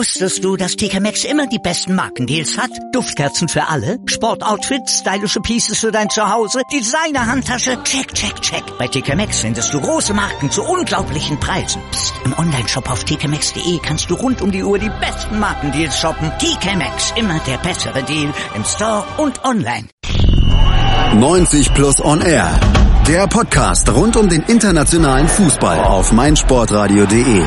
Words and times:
Wusstest 0.00 0.42
du, 0.42 0.56
dass 0.56 0.76
TK 0.76 0.98
Maxx 0.98 1.24
immer 1.24 1.46
die 1.46 1.58
besten 1.58 1.94
Markendeals 1.94 2.56
hat? 2.56 2.70
Duftkerzen 2.94 3.50
für 3.50 3.68
alle, 3.68 3.98
Sportoutfits, 4.06 5.00
stylische 5.00 5.40
Pieces 5.40 5.78
für 5.78 5.92
dein 5.92 6.08
Zuhause, 6.08 6.62
Designer-Handtasche, 6.72 7.82
check, 7.82 8.14
check, 8.14 8.40
check. 8.40 8.62
Bei 8.78 8.88
TK 8.88 9.14
Maxx 9.14 9.40
findest 9.40 9.74
du 9.74 9.78
große 9.78 10.14
Marken 10.14 10.50
zu 10.50 10.62
unglaublichen 10.62 11.38
Preisen. 11.38 11.82
Psst. 11.90 12.14
im 12.24 12.32
Onlineshop 12.38 12.90
auf 12.90 13.04
tkmaxx.de 13.04 13.78
kannst 13.82 14.08
du 14.08 14.14
rund 14.14 14.40
um 14.40 14.50
die 14.50 14.64
Uhr 14.64 14.78
die 14.78 14.88
besten 14.88 15.38
Markendeals 15.38 15.98
shoppen. 15.98 16.32
TK 16.38 16.76
Maxx, 16.76 17.12
immer 17.16 17.38
der 17.40 17.58
bessere 17.58 18.02
Deal 18.02 18.32
im 18.54 18.64
Store 18.64 19.04
und 19.18 19.44
online. 19.44 19.86
90 21.14 21.74
Plus 21.74 22.02
On 22.02 22.22
Air. 22.22 22.58
Der 23.06 23.26
Podcast 23.26 23.92
rund 23.92 24.16
um 24.16 24.30
den 24.30 24.44
internationalen 24.44 25.28
Fußball 25.28 25.78
auf 25.80 26.10
meinsportradio.de. 26.12 27.44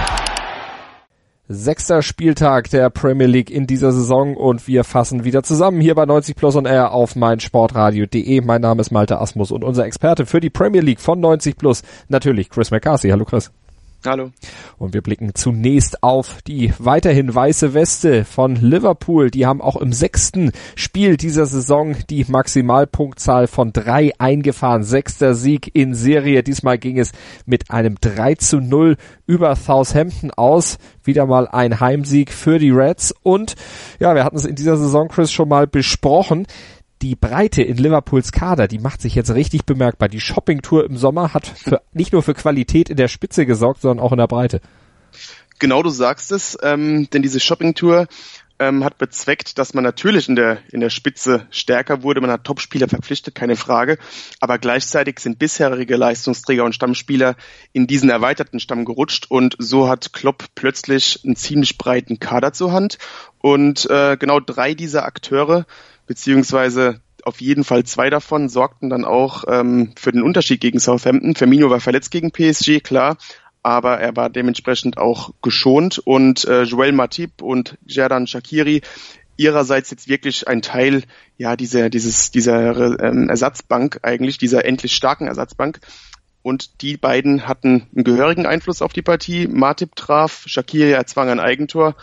Sechster 1.54 2.02
Spieltag 2.02 2.72
der 2.72 2.90
Premier 2.90 3.28
League 3.28 3.52
in 3.52 3.68
dieser 3.68 3.92
Saison 3.92 4.36
und 4.36 4.68
wir 4.68 4.84
fassen 4.84 5.24
wieder 5.24 5.44
zusammen 5.44 5.82
hier 5.82 5.94
bei 5.94 6.06
90 6.06 6.36
Plus 6.36 6.56
on 6.56 6.66
Air 6.66 6.92
auf 6.92 7.16
meinsportradio.de. 7.16 8.42
Mein 8.42 8.62
Name 8.62 8.82
ist 8.82 8.92
Malte 8.92 9.20
Asmus 9.20 9.52
und 9.52 9.64
unser 9.64 9.86
Experte 9.86 10.26
für 10.26 10.40
die 10.40 10.50
Premier 10.50 10.82
League 10.82 11.00
von 11.00 11.20
90 11.20 11.56
Plus 11.56 11.84
natürlich 12.08 12.50
Chris 12.50 12.72
McCarthy. 12.72 13.10
Hallo 13.10 13.26
Chris. 13.26 13.52
Hallo. 14.06 14.32
Und 14.78 14.94
wir 14.94 15.02
blicken 15.02 15.34
zunächst 15.34 16.04
auf 16.04 16.42
die 16.42 16.74
weiterhin 16.78 17.34
weiße 17.34 17.74
Weste 17.74 18.26
von 18.26 18.58
Liverpool. 18.58 19.32
Die 19.32 19.46
haben 19.46 19.62
auch 19.62 19.78
im 19.78 19.94
sechsten 19.94 20.52
Spiel 20.76 21.16
dieser 21.16 21.46
Saison 21.46 21.96
die 22.10 22.26
Maximalpunktzahl 22.28 23.48
von 23.48 23.72
drei 23.72 24.12
eingefahren. 24.18 24.84
Sechster 24.84 25.36
Sieg 25.36 25.74
in 25.74 25.96
Serie. 25.96 26.44
Diesmal 26.44 26.78
ging 26.78 27.00
es 27.00 27.14
mit 27.46 27.72
einem 27.72 27.96
3 28.02 28.36
zu 28.36 28.60
0 28.60 28.98
über 29.26 29.56
Southampton 29.56 30.32
aus. 30.32 30.80
Wieder 31.06 31.26
mal 31.26 31.48
ein 31.48 31.80
Heimsieg 31.80 32.34
für 32.34 32.60
die 32.60 32.72
Reds. 32.72 33.16
Und 33.24 33.56
ja, 34.00 34.16
wir 34.16 34.26
hatten 34.26 34.38
es 34.38 34.46
in 34.46 34.56
dieser 34.56 34.76
Saison, 34.76 35.08
Chris, 35.08 35.32
schon 35.32 35.48
mal 35.48 35.66
besprochen 35.66 36.46
die 37.04 37.16
Breite 37.16 37.62
in 37.62 37.78
Liverpools 37.78 38.32
Kader, 38.32 38.70
die 38.70 38.80
macht 38.80 39.02
sich 39.02 39.14
jetzt 39.14 39.32
richtig 39.32 39.66
bemerkbar. 39.66 40.08
Die 40.08 40.22
Shoppingtour 40.22 40.86
im 40.86 40.96
Sommer 40.96 41.34
hat 41.34 41.46
für, 41.46 41.82
nicht 41.92 42.14
nur 42.14 42.24
für 42.24 42.34
Qualität 42.34 42.90
in 42.90 42.96
der 42.96 43.10
Spitze 43.10 43.46
gesorgt, 43.46 43.82
sondern 43.82 44.04
auch 44.04 44.14
in 44.14 44.20
der 44.20 44.28
Breite. 44.28 44.62
Genau, 45.60 45.84
du 45.84 45.90
sagst 45.90 46.32
es, 46.32 46.58
ähm, 46.64 47.10
denn 47.12 47.22
diese 47.22 47.42
Shoppingtour 47.42 48.08
ähm, 48.60 48.84
hat 48.86 48.98
bezweckt, 48.98 49.58
dass 49.58 49.74
man 49.74 49.84
natürlich 49.84 50.30
in 50.30 50.36
der, 50.36 50.60
in 50.72 50.80
der 50.80 50.90
Spitze 50.90 51.48
stärker 51.52 52.04
wurde. 52.04 52.22
Man 52.22 52.32
hat 52.32 52.46
Topspieler 52.46 52.88
verpflichtet, 52.88 53.36
keine 53.36 53.58
Frage. 53.58 53.98
Aber 54.40 54.58
gleichzeitig 54.58 55.20
sind 55.20 55.40
bisherige 55.40 55.98
Leistungsträger 55.98 56.64
und 56.64 56.74
Stammspieler 56.74 57.36
in 57.74 57.86
diesen 57.86 58.10
erweiterten 58.10 58.60
Stamm 58.60 58.86
gerutscht 58.86 59.26
und 59.30 59.56
so 59.60 59.90
hat 59.90 60.14
Klopp 60.14 60.46
plötzlich 60.56 61.20
einen 61.26 61.36
ziemlich 61.36 61.78
breiten 61.78 62.20
Kader 62.20 62.54
zur 62.54 62.72
Hand. 62.72 62.98
Und 63.40 63.90
äh, 63.90 64.16
genau 64.18 64.40
drei 64.40 64.74
dieser 64.74 65.04
Akteure 65.04 65.66
beziehungsweise 66.06 67.02
auf 67.24 67.42
jeden 67.42 67.64
Fall 67.64 67.84
zwei 67.86 68.10
davon 68.10 68.50
sorgten 68.50 68.90
dann 68.90 69.06
auch 69.06 69.46
ähm, 69.48 69.94
für 69.98 70.12
den 70.12 70.24
Unterschied 70.24 70.60
gegen 70.62 70.80
Southampton. 70.80 71.36
Firmino 71.36 71.70
war 71.70 71.80
verletzt 71.80 72.12
gegen 72.12 72.32
PSG, 72.32 72.82
klar, 72.84 73.18
aber 73.62 74.00
er 74.00 74.16
war 74.16 74.30
dementsprechend 74.30 74.98
auch 74.98 75.32
geschont 75.42 76.00
und 76.00 76.46
äh, 76.46 76.64
Joel 76.64 76.92
Matip 76.92 77.42
und 77.42 77.78
Gerdan 77.86 78.28
Shakiri 78.28 78.82
ihrerseits 79.38 79.90
jetzt 79.90 80.08
wirklich 80.08 80.48
ein 80.48 80.62
Teil 80.62 81.04
ja 81.38 81.56
dieser 81.56 81.90
dieses 81.90 82.30
dieser 82.30 83.00
ähm, 83.02 83.30
Ersatzbank 83.30 84.00
eigentlich 84.04 84.38
dieser 84.38 84.66
endlich 84.66 84.94
starken 84.94 85.28
Ersatzbank 85.28 85.80
und 86.44 86.82
die 86.82 86.98
beiden 86.98 87.48
hatten 87.48 87.88
einen 87.96 88.04
gehörigen 88.04 88.46
Einfluss 88.46 88.82
auf 88.82 88.92
die 88.92 89.02
Partie. 89.02 89.48
Matip 89.48 89.96
traf, 89.96 90.44
Shakiri 90.46 90.92
erzwang 90.92 91.30
ein 91.30 91.40
Eigentor 91.40 91.96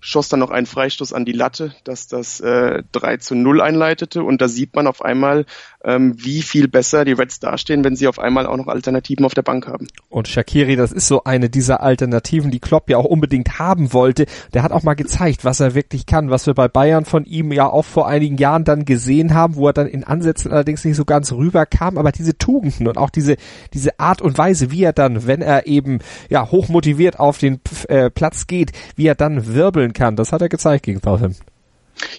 schoss 0.00 0.28
dann 0.28 0.40
noch 0.40 0.50
einen 0.50 0.66
Freistoß 0.66 1.12
an 1.12 1.24
die 1.24 1.32
Latte, 1.32 1.74
dass 1.84 2.08
das 2.08 2.40
äh, 2.40 2.82
3 2.92 3.18
zu 3.18 3.34
0 3.34 3.60
einleitete. 3.60 4.22
Und 4.22 4.40
da 4.40 4.48
sieht 4.48 4.74
man 4.74 4.86
auf 4.86 5.02
einmal, 5.02 5.46
ähm, 5.84 6.14
wie 6.16 6.42
viel 6.42 6.68
besser 6.68 7.04
die 7.04 7.12
Reds 7.12 7.40
dastehen, 7.40 7.84
wenn 7.84 7.96
sie 7.96 8.08
auf 8.08 8.18
einmal 8.18 8.46
auch 8.46 8.56
noch 8.56 8.66
Alternativen 8.66 9.24
auf 9.24 9.34
der 9.34 9.42
Bank 9.42 9.66
haben. 9.66 9.86
Und 10.08 10.28
Shakiri, 10.28 10.76
das 10.76 10.92
ist 10.92 11.06
so 11.06 11.24
eine 11.24 11.50
dieser 11.50 11.82
Alternativen, 11.82 12.50
die 12.50 12.60
Klopp 12.60 12.90
ja 12.90 12.98
auch 12.98 13.04
unbedingt 13.04 13.58
haben 13.58 13.92
wollte. 13.92 14.26
Der 14.54 14.62
hat 14.62 14.72
auch 14.72 14.82
mal 14.82 14.94
gezeigt, 14.94 15.44
was 15.44 15.60
er 15.60 15.74
wirklich 15.74 16.06
kann, 16.06 16.30
was 16.30 16.46
wir 16.46 16.54
bei 16.54 16.68
Bayern 16.68 17.04
von 17.04 17.24
ihm 17.24 17.52
ja 17.52 17.68
auch 17.68 17.84
vor 17.84 18.08
einigen 18.08 18.36
Jahren 18.36 18.64
dann 18.64 18.84
gesehen 18.84 19.34
haben, 19.34 19.56
wo 19.56 19.68
er 19.68 19.72
dann 19.72 19.86
in 19.86 20.04
Ansätzen 20.04 20.52
allerdings 20.52 20.84
nicht 20.84 20.96
so 20.96 21.04
ganz 21.04 21.32
rüberkam, 21.32 21.98
aber 21.98 22.12
diese 22.12 22.36
Tugenden 22.36 22.86
und 22.86 22.98
auch 22.98 23.10
diese, 23.10 23.36
diese 23.74 23.98
Art 24.00 24.22
und 24.22 24.36
Weise, 24.38 24.70
wie 24.70 24.82
er 24.82 24.92
dann, 24.92 25.26
wenn 25.26 25.42
er 25.42 25.66
eben 25.66 26.00
ja 26.28 26.50
hochmotiviert 26.50 27.18
auf 27.18 27.38
den 27.38 27.60
äh, 27.88 28.10
Platz 28.10 28.46
geht, 28.46 28.72
wie 28.96 29.06
er 29.06 29.14
dann 29.14 29.46
wirbeln 29.54 29.89
kann, 29.92 30.16
das 30.16 30.32
hat 30.32 30.42
er 30.42 30.48
gezeigt 30.48 30.84
gegen 30.84 31.00
Southampton. 31.00 31.44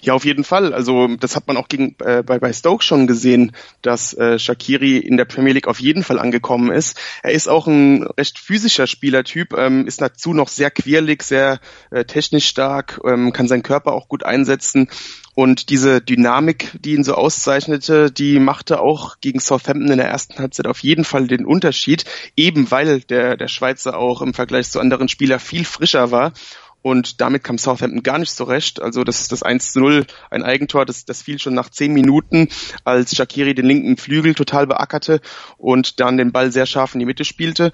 Ja, 0.02 0.14
auf 0.14 0.24
jeden 0.24 0.44
Fall. 0.44 0.74
Also 0.74 1.08
das 1.16 1.36
hat 1.36 1.46
man 1.46 1.56
auch 1.56 1.68
gegen, 1.68 1.96
äh, 2.04 2.22
bei, 2.24 2.38
bei 2.38 2.52
Stoke 2.52 2.82
schon 2.82 3.06
gesehen, 3.06 3.52
dass 3.82 4.14
äh, 4.14 4.38
Shakiri 4.38 4.98
in 4.98 5.16
der 5.16 5.24
Premier 5.24 5.52
League 5.52 5.68
auf 5.68 5.80
jeden 5.80 6.02
Fall 6.02 6.18
angekommen 6.18 6.70
ist. 6.70 6.98
Er 7.22 7.32
ist 7.32 7.48
auch 7.48 7.66
ein 7.66 8.04
recht 8.18 8.38
physischer 8.38 8.86
Spielertyp, 8.86 9.54
ähm, 9.56 9.86
ist 9.86 10.00
dazu 10.00 10.34
noch 10.34 10.48
sehr 10.48 10.70
quirlig, 10.70 11.22
sehr 11.22 11.60
äh, 11.90 12.04
technisch 12.04 12.46
stark, 12.46 13.00
ähm, 13.04 13.32
kann 13.32 13.48
seinen 13.48 13.62
Körper 13.62 13.92
auch 13.92 14.08
gut 14.08 14.24
einsetzen. 14.24 14.88
Und 15.34 15.70
diese 15.70 16.02
Dynamik, 16.02 16.72
die 16.78 16.92
ihn 16.92 17.04
so 17.04 17.14
auszeichnete, 17.14 18.10
die 18.10 18.38
machte 18.38 18.80
auch 18.80 19.16
gegen 19.20 19.40
Southampton 19.40 19.90
in 19.90 19.96
der 19.96 20.08
ersten 20.08 20.38
Halbzeit 20.38 20.66
auf 20.66 20.80
jeden 20.80 21.04
Fall 21.04 21.26
den 21.26 21.46
Unterschied, 21.46 22.04
eben 22.36 22.70
weil 22.70 23.00
der, 23.00 23.38
der 23.38 23.48
Schweizer 23.48 23.96
auch 23.96 24.20
im 24.20 24.34
Vergleich 24.34 24.70
zu 24.70 24.78
anderen 24.78 25.08
Spielern 25.08 25.40
viel 25.40 25.64
frischer 25.64 26.10
war 26.10 26.32
und 26.82 27.20
damit 27.20 27.44
kam 27.44 27.58
Southampton 27.58 28.02
gar 28.02 28.18
nicht 28.18 28.32
so 28.32 28.44
recht. 28.44 28.82
Also 28.82 29.04
das 29.04 29.28
das 29.28 29.42
1 29.42 29.72
zu 29.72 29.80
0, 29.80 30.06
ein 30.30 30.42
Eigentor, 30.42 30.84
das, 30.84 31.04
das 31.04 31.22
fiel 31.22 31.38
schon 31.38 31.54
nach 31.54 31.70
zehn 31.70 31.92
Minuten, 31.92 32.48
als 32.84 33.16
Shakiri 33.16 33.54
den 33.54 33.66
linken 33.66 33.96
Flügel 33.96 34.34
total 34.34 34.66
beackerte 34.66 35.20
und 35.58 36.00
dann 36.00 36.16
den 36.16 36.32
Ball 36.32 36.52
sehr 36.52 36.66
scharf 36.66 36.94
in 36.94 37.00
die 37.00 37.06
Mitte 37.06 37.24
spielte. 37.24 37.72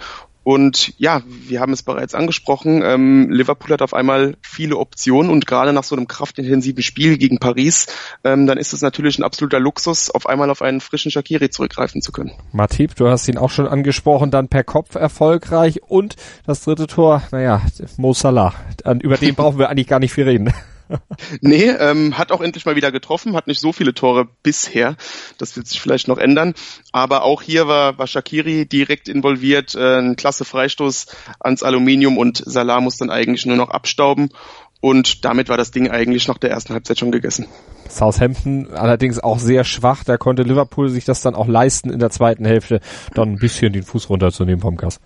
Und 0.48 0.94
ja, 0.97 1.20
wir 1.47 1.60
haben 1.60 1.75
es 1.75 1.82
bereits 1.82 2.14
angesprochen, 2.14 2.81
ähm, 2.82 3.28
Liverpool 3.31 3.70
hat 3.70 3.82
auf 3.82 3.92
einmal 3.92 4.38
viele 4.41 4.78
Optionen 4.78 5.31
und 5.31 5.44
gerade 5.44 5.75
nach 5.75 5.84
so 5.84 5.94
einem 5.94 6.09
kraftintensiven 6.09 6.82
Spiel 6.82 7.19
gegen 7.19 7.36
Paris, 7.38 7.86
ähm, 8.25 8.47
dann 8.47 8.56
ist 8.56 8.72
es 8.72 8.81
natürlich 8.81 9.19
ein 9.19 9.25
absoluter 9.25 9.60
Luxus, 9.60 10.09
auf 10.09 10.26
einmal 10.26 10.48
auf 10.48 10.62
einen 10.62 10.81
frischen 10.81 11.10
Shakiri 11.10 11.50
zurückgreifen 11.50 12.00
zu 12.00 12.12
können. 12.12 12.32
Matip, 12.53 12.97
du 12.97 13.09
hast 13.09 13.28
ihn 13.28 13.36
auch 13.36 13.50
schon 13.50 13.66
angesprochen, 13.66 14.31
dann 14.31 14.48
per 14.48 14.64
Kopf 14.64 14.94
erfolgreich 14.94 15.82
und 15.82 16.16
das 16.47 16.65
dritte 16.65 16.86
Tor, 16.86 17.25
naja, 17.30 17.60
Mo 17.98 18.15
Salah, 18.15 18.54
über 19.03 19.19
den 19.19 19.34
brauchen 19.34 19.59
wir 19.59 19.69
eigentlich 19.69 19.86
gar 19.86 20.00
nicht 20.00 20.15
viel 20.15 20.25
reden. 20.25 20.50
Nee, 21.41 21.69
ähm, 21.69 22.16
hat 22.16 22.32
auch 22.32 22.41
endlich 22.41 22.65
mal 22.66 22.76
wieder 22.76 22.93
getroffen, 22.93 23.34
hat 23.34 23.47
nicht 23.47 23.60
so 23.60 23.72
viele 23.72 23.94
Tore 23.94 24.26
bisher. 24.43 24.97
Das 25.38 25.56
wird 25.56 25.66
sich 25.66 25.81
vielleicht 25.81 26.09
noch 26.09 26.19
ändern. 26.19 26.54
Aber 26.93 27.22
auch 27.22 27.43
hier 27.43 27.69
war, 27.69 27.99
war 27.99 28.06
Shakiri 28.06 28.66
direkt 28.66 29.09
involviert, 29.09 29.75
äh, 29.75 29.98
ein 29.98 30.16
klasse 30.16 30.44
Freistoß 30.44 31.06
ans 31.41 31.62
Aluminium 31.62 32.19
und 32.19 32.43
Salah 32.44 32.81
muss 32.81 32.97
dann 32.97 33.10
eigentlich 33.10 33.47
nur 33.47 33.56
noch 33.56 33.71
abstauben. 33.71 34.31
Und 34.81 35.25
damit 35.25 35.48
war 35.48 35.56
das 35.56 35.72
Ding 35.72 35.91
eigentlich 35.91 36.28
nach 36.28 36.38
der 36.38 36.50
ersten 36.50 36.72
Halbzeit 36.72 36.98
schon 36.98 37.10
gegessen. 37.10 37.47
Southampton 37.88 38.69
allerdings 38.72 39.19
auch 39.19 39.38
sehr 39.41 39.65
schwach. 39.65 40.04
Da 40.04 40.19
konnte 40.19 40.43
Liverpool 40.43 40.88
sich 40.88 41.04
das 41.04 41.21
dann 41.21 41.34
auch 41.34 41.48
leisten, 41.48 41.91
in 41.91 41.98
der 41.98 42.10
zweiten 42.10 42.44
Hälfte 42.44 42.81
dann 43.15 43.31
ein 43.31 43.38
bisschen 43.38 43.72
den 43.72 43.82
Fuß 43.82 44.09
runterzunehmen 44.09 44.60
vom 44.60 44.77
Gas. 44.77 45.00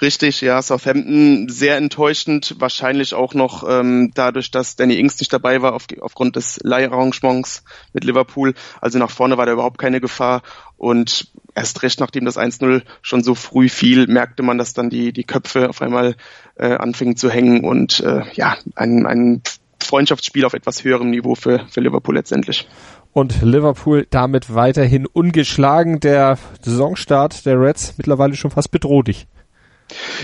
Richtig, 0.00 0.40
ja, 0.40 0.60
Southampton 0.60 1.48
sehr 1.48 1.76
enttäuschend, 1.76 2.56
wahrscheinlich 2.58 3.14
auch 3.14 3.34
noch 3.34 3.68
ähm, 3.68 4.10
dadurch, 4.14 4.50
dass 4.50 4.76
Danny 4.76 4.98
Ings 4.98 5.18
nicht 5.20 5.32
dabei 5.32 5.62
war 5.62 5.74
auf, 5.74 5.86
aufgrund 6.00 6.36
des 6.36 6.60
Leiharrangements 6.62 7.64
mit 7.92 8.04
Liverpool. 8.04 8.54
Also 8.80 8.98
nach 8.98 9.10
vorne 9.10 9.36
war 9.36 9.46
da 9.46 9.52
überhaupt 9.52 9.78
keine 9.78 10.00
Gefahr 10.00 10.42
und 10.76 11.28
erst 11.54 11.82
recht, 11.82 12.00
nachdem 12.00 12.24
das 12.24 12.38
1-0 12.38 12.82
schon 13.02 13.22
so 13.22 13.34
früh 13.34 13.68
fiel, 13.68 14.06
merkte 14.06 14.42
man, 14.42 14.58
dass 14.58 14.74
dann 14.74 14.90
die, 14.90 15.12
die 15.12 15.24
Köpfe 15.24 15.68
auf 15.68 15.82
einmal 15.82 16.16
äh, 16.56 16.74
anfingen 16.74 17.16
zu 17.16 17.30
hängen 17.30 17.64
und 17.64 18.00
äh, 18.00 18.22
ja, 18.34 18.56
ein, 18.74 19.06
ein 19.06 19.42
Freundschaftsspiel 19.80 20.44
auf 20.44 20.54
etwas 20.54 20.84
höherem 20.84 21.10
Niveau 21.10 21.34
für, 21.34 21.66
für 21.68 21.80
Liverpool 21.80 22.14
letztendlich 22.14 22.68
und 23.12 23.42
Liverpool 23.42 24.06
damit 24.08 24.54
weiterhin 24.54 25.06
ungeschlagen. 25.06 26.00
Der 26.00 26.38
Saisonstart 26.62 27.46
der 27.46 27.60
Reds 27.60 27.94
mittlerweile 27.98 28.34
schon 28.34 28.50
fast 28.50 28.70
bedrohlich. 28.70 29.26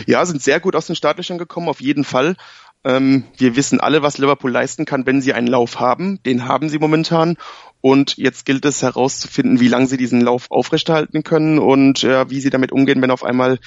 Ja, 0.07 0.25
sind 0.27 0.43
sehr 0.43 0.61
gut 0.61 0.77
aus 0.77 0.87
den 0.87 0.97
Startlöchern 0.97 1.39
gekommen, 1.39 1.69
auf 1.69 1.81
jeden 1.81 2.05
Fall. 2.05 2.37
Ähm, 2.85 3.25
wir 3.37 3.57
wissen 3.57 3.81
alle, 3.81 4.03
was 4.03 4.19
Liverpool 4.19 4.51
leisten 4.51 4.85
kann, 4.85 5.07
wenn 5.07 5.21
sie 5.21 5.33
einen 5.33 5.49
Lauf 5.49 5.81
haben. 5.81 6.23
Den 6.23 6.47
haben 6.47 6.69
sie 6.69 6.79
momentan. 6.79 7.37
Und 7.81 8.17
jetzt 8.17 8.45
gilt 8.45 8.65
es 8.65 8.83
herauszufinden, 8.83 9.61
wie 9.61 9.69
lange 9.69 9.87
sie 9.87 9.97
diesen 9.97 10.21
Lauf 10.21 10.51
aufrechterhalten 10.51 11.23
können 11.23 11.59
und 11.59 12.03
ja, 12.03 12.29
wie 12.31 12.41
sie 12.41 12.51
damit 12.51 12.73
umgehen, 12.73 13.01
wenn 13.03 13.11
auf 13.11 13.25
einmal 13.25 13.59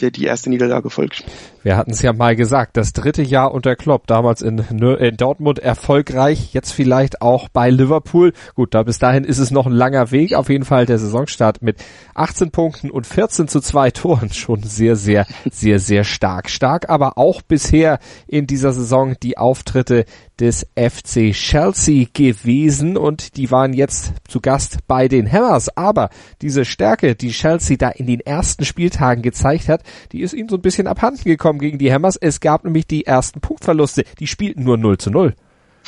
der 0.00 0.10
die 0.10 0.24
erste 0.24 0.50
Niederlage 0.50 0.90
folgt. 0.90 1.24
Wir 1.62 1.76
hatten 1.76 1.90
es 1.90 2.02
ja 2.02 2.12
mal 2.12 2.36
gesagt, 2.36 2.76
das 2.76 2.92
dritte 2.92 3.22
Jahr 3.22 3.52
unter 3.52 3.74
Klopp, 3.74 4.06
damals 4.06 4.42
in, 4.42 4.58
in, 4.58 5.16
Dortmund 5.16 5.58
erfolgreich, 5.58 6.52
jetzt 6.52 6.70
vielleicht 6.72 7.22
auch 7.22 7.48
bei 7.48 7.70
Liverpool. 7.70 8.32
Gut, 8.54 8.74
da 8.74 8.82
bis 8.82 8.98
dahin 8.98 9.24
ist 9.24 9.38
es 9.38 9.50
noch 9.50 9.66
ein 9.66 9.72
langer 9.72 10.10
Weg. 10.10 10.34
Auf 10.34 10.48
jeden 10.48 10.64
Fall 10.64 10.86
der 10.86 10.98
Saisonstart 10.98 11.62
mit 11.62 11.82
18 12.14 12.50
Punkten 12.50 12.90
und 12.90 13.06
14 13.06 13.48
zu 13.48 13.60
2 13.60 13.90
Toren 13.96 14.30
schon 14.30 14.62
sehr, 14.62 14.96
sehr, 14.96 15.26
sehr, 15.50 15.80
sehr 15.80 16.04
stark. 16.04 16.50
Stark 16.50 16.88
aber 16.88 17.18
auch 17.18 17.42
bisher 17.42 17.98
in 18.28 18.46
dieser 18.46 18.72
Saison 18.72 19.16
die 19.20 19.38
Auftritte 19.38 20.04
des 20.40 20.66
FC 20.74 21.32
Chelsea 21.32 22.06
gewesen 22.12 22.96
und 22.96 23.36
die 23.36 23.50
waren 23.50 23.72
jetzt 23.72 24.12
zu 24.28 24.40
Gast 24.40 24.78
bei 24.86 25.08
den 25.08 25.30
Hammers. 25.30 25.76
Aber 25.76 26.10
diese 26.42 26.64
Stärke, 26.64 27.14
die 27.14 27.30
Chelsea 27.30 27.76
da 27.76 27.88
in 27.88 28.06
den 28.06 28.20
ersten 28.20 28.64
Spieltagen 28.64 29.22
gezeigt 29.22 29.68
hat, 29.68 29.82
die 30.12 30.20
ist 30.20 30.34
ihnen 30.34 30.48
so 30.48 30.56
ein 30.56 30.62
bisschen 30.62 30.86
abhanden 30.86 31.24
gekommen 31.24 31.58
gegen 31.58 31.78
die 31.78 31.92
Hammers. 31.92 32.16
Es 32.16 32.40
gab 32.40 32.64
nämlich 32.64 32.86
die 32.86 33.06
ersten 33.06 33.40
Punktverluste. 33.40 34.04
Die 34.18 34.26
spielten 34.26 34.64
nur 34.64 34.76
0 34.76 34.98
zu 34.98 35.10
0. 35.10 35.34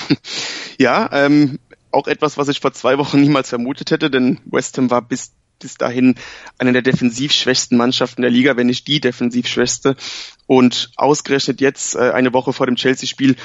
Ja, 0.81 1.11
ähm, 1.13 1.59
auch 1.91 2.07
etwas, 2.07 2.39
was 2.39 2.47
ich 2.47 2.61
vor 2.61 2.73
zwei 2.73 2.99
Wochen 2.99 3.21
niemals 3.21 3.49
vermutet 3.49 3.91
hätte, 3.91 4.13
denn 4.13 4.39
West 4.45 4.79
Ham 4.79 4.93
war 4.93 5.03
bis 5.03 5.33
bis 5.59 5.75
dahin 5.75 6.15
eine 6.59 6.73
der 6.73 6.83
defensiv 6.83 7.33
schwächsten 7.33 7.77
Mannschaften 7.77 8.23
der 8.23 8.31
Liga, 8.31 8.57
wenn 8.57 8.69
nicht 8.69 8.87
die 8.87 9.01
defensiv 9.01 9.47
schwächste. 9.47 9.97
Und 10.47 10.93
ausgerechnet 10.97 11.61
jetzt, 11.61 11.97
äh, 11.97 12.13
eine 12.13 12.33
Woche 12.33 12.53
vor 12.53 12.67
dem 12.67 12.77
Chelsea-Spiel, 12.77 13.37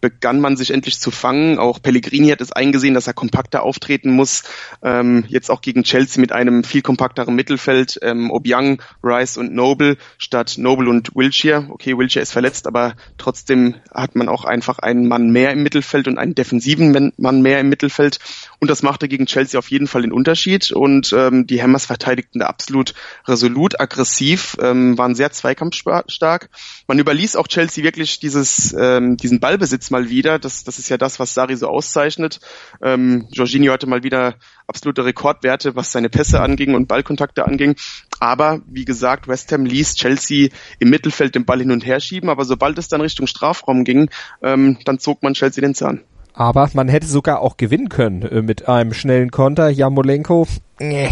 begann 0.00 0.40
man 0.40 0.56
sich 0.56 0.70
endlich 0.70 1.00
zu 1.00 1.10
fangen. 1.10 1.58
Auch 1.58 1.80
Pellegrini 1.82 2.28
hat 2.28 2.40
es 2.40 2.52
eingesehen, 2.52 2.94
dass 2.94 3.06
er 3.06 3.14
kompakter 3.14 3.62
auftreten 3.62 4.10
muss. 4.10 4.44
Ähm, 4.82 5.24
jetzt 5.28 5.50
auch 5.50 5.60
gegen 5.60 5.82
Chelsea 5.82 6.20
mit 6.20 6.32
einem 6.32 6.64
viel 6.64 6.82
kompakteren 6.82 7.34
Mittelfeld. 7.34 7.98
Ähm, 8.02 8.30
Obiang, 8.30 8.82
Rice 9.02 9.36
und 9.36 9.54
Noble 9.54 9.96
statt 10.18 10.54
Noble 10.56 10.88
und 10.88 11.14
Wilshire. 11.14 11.66
Okay, 11.70 11.96
Wilshire 11.96 12.22
ist 12.22 12.32
verletzt, 12.32 12.66
aber 12.66 12.94
trotzdem 13.18 13.74
hat 13.92 14.16
man 14.16 14.28
auch 14.28 14.44
einfach 14.44 14.78
einen 14.78 15.06
Mann 15.06 15.30
mehr 15.30 15.52
im 15.52 15.62
Mittelfeld 15.62 16.08
und 16.08 16.18
einen 16.18 16.34
defensiven 16.34 17.12
Mann 17.16 17.42
mehr 17.42 17.60
im 17.60 17.68
Mittelfeld. 17.68 18.18
Und 18.58 18.70
das 18.70 18.82
machte 18.82 19.08
gegen 19.08 19.26
Chelsea 19.26 19.58
auf 19.58 19.70
jeden 19.70 19.86
Fall 19.86 20.02
den 20.02 20.12
Unterschied. 20.12 20.72
Und 20.72 21.12
ähm, 21.12 21.46
die 21.46 21.62
Hammers 21.62 21.86
verteidigten 21.86 22.40
da 22.40 22.46
absolut 22.46 22.94
resolut, 23.26 23.78
aggressiv, 23.80 24.56
ähm, 24.60 24.96
waren 24.96 25.14
sehr 25.14 25.30
zweikampfstark. 25.30 26.48
Man 26.86 26.98
überließ 26.98 27.36
auch 27.36 27.48
Chelsea 27.48 27.84
wirklich 27.84 28.20
dieses, 28.20 28.74
ähm, 28.78 29.16
diesen 29.16 29.40
Ballbesitz 29.40 29.89
mal 29.90 30.08
wieder. 30.08 30.38
Das, 30.38 30.64
das 30.64 30.78
ist 30.78 30.88
ja 30.88 30.96
das, 30.96 31.18
was 31.18 31.34
Sari 31.34 31.56
so 31.56 31.68
auszeichnet. 31.68 32.40
Ähm, 32.82 33.26
Jorginho 33.32 33.72
hatte 33.72 33.86
mal 33.86 34.02
wieder 34.02 34.34
absolute 34.66 35.04
Rekordwerte, 35.04 35.76
was 35.76 35.92
seine 35.92 36.08
Pässe 36.08 36.40
anging 36.40 36.74
und 36.74 36.88
Ballkontakte 36.88 37.46
anging. 37.46 37.76
Aber 38.20 38.60
wie 38.66 38.84
gesagt, 38.84 39.28
West 39.28 39.52
Ham 39.52 39.64
ließ 39.64 39.94
Chelsea 39.94 40.48
im 40.78 40.90
Mittelfeld 40.90 41.34
den 41.34 41.44
Ball 41.44 41.60
hin 41.60 41.72
und 41.72 41.84
her 41.86 42.00
schieben. 42.00 42.30
Aber 42.30 42.44
sobald 42.44 42.78
es 42.78 42.88
dann 42.88 43.00
Richtung 43.00 43.26
Strafraum 43.26 43.84
ging, 43.84 44.10
ähm, 44.42 44.78
dann 44.84 44.98
zog 44.98 45.22
man 45.22 45.34
Chelsea 45.34 45.62
den 45.62 45.74
Zahn. 45.74 46.02
Aber 46.32 46.70
man 46.74 46.88
hätte 46.88 47.06
sogar 47.06 47.40
auch 47.40 47.56
gewinnen 47.56 47.88
können 47.88 48.22
äh, 48.22 48.42
mit 48.42 48.68
einem 48.68 48.94
schnellen 48.94 49.30
Konter. 49.30 49.68
Jamolenko, 49.68 50.46
äh, 50.78 51.10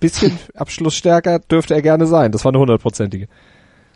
bisschen 0.00 0.38
abschlussstärker 0.54 1.38
dürfte 1.38 1.74
er 1.74 1.82
gerne 1.82 2.06
sein. 2.06 2.32
Das 2.32 2.44
war 2.44 2.52
eine 2.52 2.58
hundertprozentige. 2.58 3.28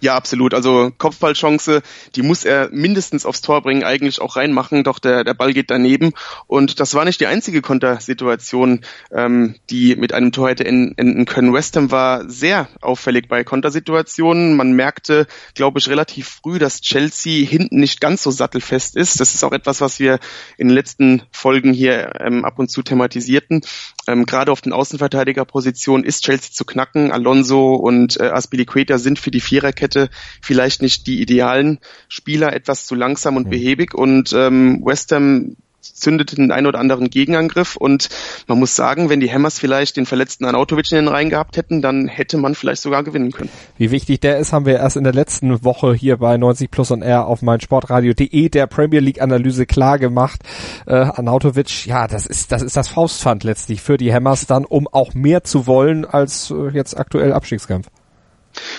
Ja, 0.04 0.16
absolut. 0.16 0.52
Also 0.52 0.92
Kopfballchance, 0.98 1.80
die 2.14 2.20
muss 2.20 2.44
er 2.44 2.68
mindestens 2.70 3.24
aufs 3.24 3.40
Tor 3.40 3.62
bringen, 3.62 3.84
eigentlich 3.84 4.20
auch 4.20 4.36
reinmachen, 4.36 4.84
doch 4.84 4.98
der, 4.98 5.24
der 5.24 5.32
Ball 5.32 5.54
geht 5.54 5.70
daneben. 5.70 6.12
Und 6.46 6.78
das 6.78 6.92
war 6.92 7.06
nicht 7.06 7.22
die 7.22 7.26
einzige 7.26 7.62
Kontersituation, 7.62 8.82
ähm, 9.10 9.54
die 9.70 9.96
mit 9.96 10.12
einem 10.12 10.30
Tor 10.30 10.50
hätte 10.50 10.66
enden 10.66 11.24
können. 11.24 11.54
West 11.54 11.76
Ham 11.76 11.90
war 11.90 12.28
sehr 12.28 12.68
auffällig 12.82 13.28
bei 13.28 13.44
Kontersituationen. 13.44 14.56
Man 14.56 14.72
merkte, 14.72 15.26
glaube 15.54 15.78
ich, 15.78 15.88
relativ 15.88 16.28
früh, 16.28 16.58
dass 16.58 16.82
Chelsea 16.82 17.46
hinten 17.46 17.80
nicht 17.80 18.02
ganz 18.02 18.22
so 18.22 18.30
sattelfest 18.30 18.96
ist. 18.96 19.20
Das 19.20 19.34
ist 19.34 19.42
auch 19.42 19.52
etwas, 19.52 19.80
was 19.80 20.00
wir 20.00 20.18
in 20.58 20.68
den 20.68 20.74
letzten 20.74 21.22
Folgen 21.30 21.72
hier 21.72 22.20
ähm, 22.20 22.44
ab 22.44 22.58
und 22.58 22.70
zu 22.70 22.82
thematisierten. 22.82 23.62
Ähm, 24.06 24.26
Gerade 24.26 24.52
auf 24.52 24.60
den 24.60 24.74
Außenverteidigerpositionen 24.74 26.04
ist 26.04 26.24
Chelsea 26.24 26.52
zu 26.52 26.66
knacken. 26.66 27.10
Alonso 27.10 27.72
und 27.72 28.20
äh, 28.20 28.24
Aspilicueta 28.24 28.98
sind 28.98 29.18
für 29.18 29.30
die 29.30 29.40
Viererkette 29.40 29.93
Seite 29.94 30.10
vielleicht 30.40 30.82
nicht 30.82 31.06
die 31.06 31.20
idealen 31.20 31.78
Spieler, 32.08 32.52
etwas 32.52 32.86
zu 32.86 32.94
langsam 32.94 33.36
und 33.36 33.46
mhm. 33.46 33.50
behäbig 33.50 33.94
und 33.94 34.32
ähm, 34.32 34.82
West 34.84 35.12
Ham 35.12 35.56
zündete 35.80 36.36
den 36.36 36.50
ein 36.50 36.66
oder 36.66 36.78
anderen 36.78 37.10
Gegenangriff 37.10 37.76
und 37.76 38.08
man 38.46 38.58
muss 38.58 38.74
sagen, 38.74 39.10
wenn 39.10 39.20
die 39.20 39.30
Hammers 39.30 39.58
vielleicht 39.58 39.98
den 39.98 40.06
verletzten 40.06 40.46
Anautovic 40.46 40.90
in 40.90 40.96
den 40.96 41.08
Reihen 41.08 41.28
gehabt 41.28 41.58
hätten, 41.58 41.82
dann 41.82 42.08
hätte 42.08 42.38
man 42.38 42.54
vielleicht 42.54 42.80
sogar 42.80 43.04
gewinnen 43.04 43.32
können. 43.32 43.50
Wie 43.76 43.90
wichtig 43.90 44.20
der 44.20 44.38
ist, 44.38 44.54
haben 44.54 44.64
wir 44.64 44.76
erst 44.76 44.96
in 44.96 45.04
der 45.04 45.12
letzten 45.12 45.62
Woche 45.62 45.92
hier 45.92 46.16
bei 46.16 46.38
90 46.38 46.70
Plus 46.70 46.90
und 46.90 47.02
R 47.02 47.26
auf 47.26 47.42
meinsportradio.de 47.42 48.48
der 48.48 48.66
Premier 48.66 49.00
League 49.00 49.20
Analyse 49.20 49.66
klar 49.66 49.98
gemacht. 49.98 50.40
Äh, 50.86 50.94
Anautovic, 50.94 51.84
ja, 51.84 52.08
das 52.08 52.24
ist 52.24 52.50
das 52.50 52.62
ist 52.62 52.78
das 52.78 52.88
Faustpfand 52.88 53.44
letztlich 53.44 53.82
für 53.82 53.98
die 53.98 54.12
Hammers 54.12 54.46
dann, 54.46 54.64
um 54.64 54.88
auch 54.88 55.12
mehr 55.12 55.44
zu 55.44 55.66
wollen 55.66 56.06
als 56.06 56.50
äh, 56.50 56.70
jetzt 56.72 56.98
aktuell 56.98 57.34
Abstiegskampf. 57.34 57.88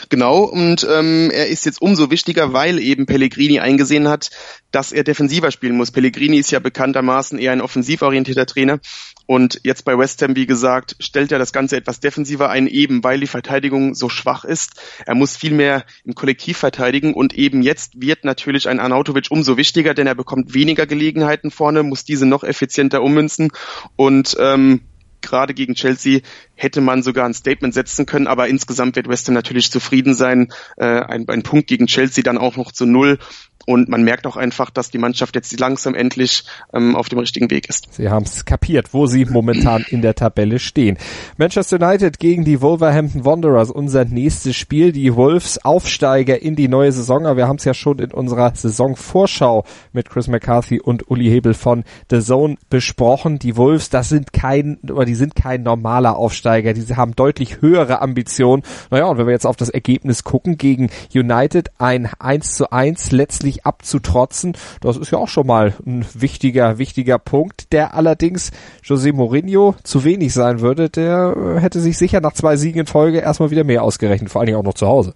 Genau, 0.09 0.43
und 0.43 0.85
ähm, 0.89 1.29
er 1.31 1.47
ist 1.47 1.65
jetzt 1.65 1.81
umso 1.81 2.11
wichtiger, 2.11 2.53
weil 2.53 2.79
eben 2.79 3.05
Pellegrini 3.05 3.59
eingesehen 3.59 4.07
hat, 4.07 4.29
dass 4.71 4.91
er 4.91 5.03
defensiver 5.03 5.51
spielen 5.51 5.77
muss. 5.77 5.91
Pellegrini 5.91 6.37
ist 6.37 6.51
ja 6.51 6.59
bekanntermaßen 6.59 7.39
eher 7.39 7.51
ein 7.51 7.61
offensiv 7.61 8.01
orientierter 8.01 8.45
Trainer 8.45 8.79
und 9.27 9.59
jetzt 9.63 9.85
bei 9.85 9.97
West 9.97 10.21
Ham, 10.21 10.35
wie 10.35 10.45
gesagt, 10.45 10.95
stellt 10.99 11.31
er 11.31 11.39
das 11.39 11.51
Ganze 11.51 11.77
etwas 11.77 11.99
defensiver 11.99 12.49
ein, 12.49 12.67
eben 12.67 13.03
weil 13.03 13.19
die 13.19 13.27
Verteidigung 13.27 13.95
so 13.95 14.09
schwach 14.09 14.45
ist. 14.45 14.81
Er 15.05 15.15
muss 15.15 15.35
viel 15.35 15.53
mehr 15.53 15.85
im 16.03 16.13
Kollektiv 16.13 16.57
verteidigen 16.57 17.13
und 17.13 17.33
eben 17.33 17.61
jetzt 17.61 17.99
wird 17.99 18.23
natürlich 18.23 18.69
ein 18.69 18.79
Arnautovic 18.79 19.27
umso 19.29 19.57
wichtiger, 19.57 19.93
denn 19.93 20.07
er 20.07 20.15
bekommt 20.15 20.53
weniger 20.53 20.85
Gelegenheiten 20.85 21.49
vorne, 21.49 21.83
muss 21.83 22.05
diese 22.05 22.25
noch 22.25 22.43
effizienter 22.43 23.01
ummünzen 23.01 23.51
und 23.95 24.37
ähm, 24.39 24.81
gerade 25.25 25.53
gegen 25.53 25.75
Chelsea 25.75 26.21
hätte 26.55 26.81
man 26.81 27.03
sogar 27.03 27.25
ein 27.25 27.33
Statement 27.33 27.73
setzen 27.73 28.05
können, 28.05 28.27
aber 28.27 28.47
insgesamt 28.47 28.95
wird 28.95 29.07
West 29.07 29.27
Ham 29.27 29.33
natürlich 29.33 29.71
zufrieden 29.71 30.13
sein. 30.13 30.53
Äh, 30.77 30.85
ein, 30.85 31.27
ein 31.27 31.43
Punkt 31.43 31.67
gegen 31.67 31.87
Chelsea 31.87 32.23
dann 32.23 32.37
auch 32.37 32.55
noch 32.55 32.71
zu 32.71 32.85
null 32.85 33.19
und 33.65 33.89
man 33.89 34.03
merkt 34.03 34.27
auch 34.27 34.37
einfach, 34.37 34.69
dass 34.69 34.89
die 34.89 34.97
Mannschaft 34.97 35.35
jetzt 35.35 35.59
langsam 35.59 35.95
endlich 35.95 36.43
ähm, 36.73 36.95
auf 36.95 37.09
dem 37.09 37.19
richtigen 37.19 37.49
Weg 37.51 37.67
ist. 37.69 37.87
Sie 37.91 38.09
haben 38.09 38.25
es 38.25 38.45
kapiert, 38.45 38.93
wo 38.93 39.07
sie 39.07 39.25
momentan 39.25 39.85
in 39.89 40.01
der 40.01 40.15
Tabelle 40.15 40.59
stehen. 40.59 40.97
Manchester 41.37 41.81
United 41.81 42.19
gegen 42.19 42.45
die 42.45 42.61
Wolverhampton 42.61 43.25
Wanderers, 43.25 43.71
unser 43.71 44.05
nächstes 44.05 44.55
Spiel. 44.55 44.91
Die 44.91 45.15
Wolves 45.15 45.63
Aufsteiger 45.65 46.41
in 46.41 46.55
die 46.55 46.67
neue 46.67 46.91
Saison. 46.91 47.25
Aber 47.25 47.37
wir 47.37 47.47
haben 47.47 47.57
es 47.57 47.65
ja 47.65 47.73
schon 47.73 47.99
in 47.99 48.11
unserer 48.11 48.55
Saisonvorschau 48.55 49.65
mit 49.93 50.09
Chris 50.09 50.27
McCarthy 50.27 50.79
und 50.79 51.09
Uli 51.09 51.25
Hebel 51.25 51.53
von 51.53 51.83
The 52.09 52.21
Zone 52.21 52.55
besprochen. 52.69 53.39
Die 53.39 53.57
Wolves, 53.57 53.89
das 53.89 54.09
sind 54.09 54.33
kein, 54.33 54.77
oder 54.83 55.05
die 55.05 55.15
sind 55.15 55.35
kein 55.35 55.63
normaler 55.63 56.17
Aufsteiger. 56.17 56.73
Die 56.73 56.95
haben 56.95 57.15
deutlich 57.15 57.61
höhere 57.61 58.01
Ambitionen. 58.01 58.63
Naja, 58.91 59.05
und 59.05 59.17
wenn 59.17 59.25
wir 59.25 59.33
jetzt 59.33 59.47
auf 59.47 59.57
das 59.57 59.69
Ergebnis 59.69 60.23
gucken, 60.23 60.57
gegen 60.57 60.89
United 61.13 61.71
ein 61.77 62.09
1 62.19 62.55
zu 62.55 62.71
1 62.71 63.11
letztlich 63.11 63.54
nicht 63.55 63.65
abzutrotzen. 63.65 64.57
Das 64.81 64.97
ist 64.97 65.11
ja 65.11 65.17
auch 65.17 65.27
schon 65.27 65.47
mal 65.47 65.73
ein 65.85 66.05
wichtiger, 66.13 66.77
wichtiger 66.77 67.19
Punkt, 67.19 67.71
der 67.71 67.93
allerdings 67.93 68.51
José 68.83 69.13
Mourinho 69.13 69.75
zu 69.83 70.03
wenig 70.03 70.33
sein 70.33 70.61
würde. 70.61 70.89
Der 70.89 71.35
äh, 71.35 71.59
hätte 71.59 71.79
sich 71.79 71.97
sicher 71.97 72.21
nach 72.21 72.33
zwei 72.33 72.57
Siegen 72.57 72.81
in 72.81 72.87
Folge 72.87 73.19
erstmal 73.19 73.51
wieder 73.51 73.63
mehr 73.63 73.83
ausgerechnet, 73.83 74.29
vor 74.29 74.41
allen 74.41 74.47
Dingen 74.47 74.59
auch 74.59 74.63
noch 74.63 74.73
zu 74.73 74.87
Hause. 74.87 75.13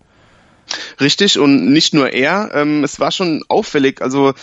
Richtig 1.01 1.39
und 1.39 1.73
nicht 1.73 1.95
nur 1.95 2.13
er, 2.13 2.51
ähm, 2.53 2.83
es 2.83 2.99
war 2.99 3.11
schon 3.11 3.43
auffällig, 3.47 4.03
also 4.03 4.33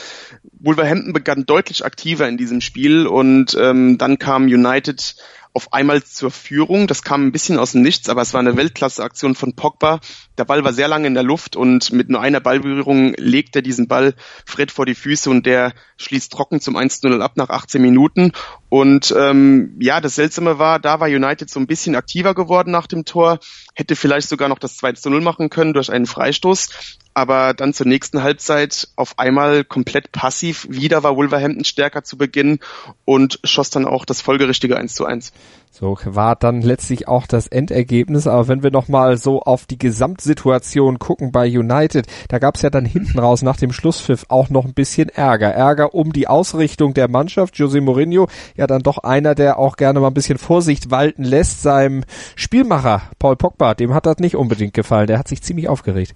Wolverhampton 0.58 1.12
begann 1.12 1.46
deutlich 1.46 1.84
aktiver 1.84 2.26
in 2.28 2.36
diesem 2.36 2.60
Spiel 2.60 3.06
und 3.06 3.56
ähm, 3.60 3.96
dann 3.96 4.18
kam 4.18 4.46
United 4.46 5.14
auf 5.56 5.72
einmal 5.72 6.02
zur 6.04 6.30
Führung. 6.30 6.86
Das 6.86 7.02
kam 7.02 7.26
ein 7.26 7.32
bisschen 7.32 7.58
aus 7.58 7.72
dem 7.72 7.80
Nichts, 7.80 8.10
aber 8.10 8.20
es 8.20 8.34
war 8.34 8.40
eine 8.40 8.58
Weltklasse-Aktion 8.58 9.34
von 9.34 9.56
Pogba. 9.56 10.00
Der 10.36 10.44
Ball 10.44 10.62
war 10.64 10.74
sehr 10.74 10.86
lange 10.86 11.06
in 11.06 11.14
der 11.14 11.22
Luft 11.22 11.56
und 11.56 11.92
mit 11.92 12.10
nur 12.10 12.20
einer 12.20 12.40
Ballberührung 12.40 13.14
legt 13.16 13.56
er 13.56 13.62
diesen 13.62 13.88
Ball 13.88 14.14
Fred 14.44 14.70
vor 14.70 14.84
die 14.84 14.94
Füße 14.94 15.30
und 15.30 15.46
der 15.46 15.72
schließt 15.96 16.30
trocken 16.30 16.60
zum 16.60 16.76
1-0 16.76 17.20
ab 17.20 17.38
nach 17.38 17.48
18 17.48 17.80
Minuten. 17.80 18.32
Und 18.76 19.10
ähm, 19.16 19.74
ja, 19.80 20.02
das 20.02 20.16
Seltsame 20.16 20.58
war, 20.58 20.78
da 20.78 21.00
war 21.00 21.08
United 21.08 21.48
so 21.48 21.58
ein 21.58 21.66
bisschen 21.66 21.96
aktiver 21.96 22.34
geworden 22.34 22.70
nach 22.70 22.86
dem 22.86 23.06
Tor, 23.06 23.38
hätte 23.74 23.96
vielleicht 23.96 24.28
sogar 24.28 24.50
noch 24.50 24.58
das 24.58 24.78
2-0 24.78 25.22
machen 25.22 25.48
können 25.48 25.72
durch 25.72 25.90
einen 25.90 26.04
Freistoß. 26.04 26.98
aber 27.14 27.54
dann 27.54 27.72
zur 27.72 27.86
nächsten 27.86 28.22
Halbzeit 28.22 28.88
auf 28.94 29.18
einmal 29.18 29.64
komplett 29.64 30.12
passiv. 30.12 30.66
Wieder 30.68 31.02
war 31.02 31.16
Wolverhampton 31.16 31.64
stärker 31.64 32.04
zu 32.04 32.18
Beginn 32.18 32.58
und 33.06 33.40
schoss 33.44 33.70
dann 33.70 33.86
auch 33.86 34.04
das 34.04 34.20
folgerichtige 34.20 34.76
1 34.76 34.94
zu 34.94 35.06
1. 35.06 35.32
So 35.70 35.98
war 36.04 36.36
dann 36.36 36.62
letztlich 36.62 37.06
auch 37.06 37.26
das 37.26 37.48
Endergebnis. 37.48 38.26
Aber 38.26 38.48
wenn 38.48 38.62
wir 38.62 38.70
nochmal 38.70 39.18
so 39.18 39.40
auf 39.42 39.66
die 39.66 39.78
Gesamtsituation 39.78 40.98
gucken 40.98 41.32
bei 41.32 41.46
United, 41.46 42.06
da 42.28 42.38
gab 42.38 42.56
es 42.56 42.62
ja 42.62 42.70
dann 42.70 42.86
hinten 42.86 43.18
raus 43.18 43.42
nach 43.42 43.58
dem 43.58 43.72
Schlusspfiff 43.72 44.24
auch 44.28 44.48
noch 44.48 44.64
ein 44.64 44.72
bisschen 44.72 45.10
Ärger. 45.10 45.52
Ärger 45.52 45.94
um 45.94 46.12
die 46.12 46.28
Ausrichtung 46.28 46.94
der 46.94 47.08
Mannschaft. 47.08 47.58
Jose 47.58 47.80
Mourinho, 47.80 48.28
ja 48.56 48.66
dann 48.66 48.82
doch 48.82 48.98
einer, 48.98 49.34
der 49.34 49.58
auch 49.58 49.76
gerne 49.76 50.00
mal 50.00 50.08
ein 50.08 50.14
bisschen 50.14 50.38
Vorsicht 50.38 50.90
walten 50.90 51.24
lässt. 51.24 51.62
Seinem 51.62 52.04
Spielmacher 52.36 53.02
Paul 53.18 53.36
Pogba, 53.36 53.74
dem 53.74 53.92
hat 53.92 54.06
das 54.06 54.18
nicht 54.18 54.36
unbedingt 54.36 54.72
gefallen. 54.72 55.08
Der 55.08 55.18
hat 55.18 55.28
sich 55.28 55.42
ziemlich 55.42 55.68
aufgeregt. 55.68 56.14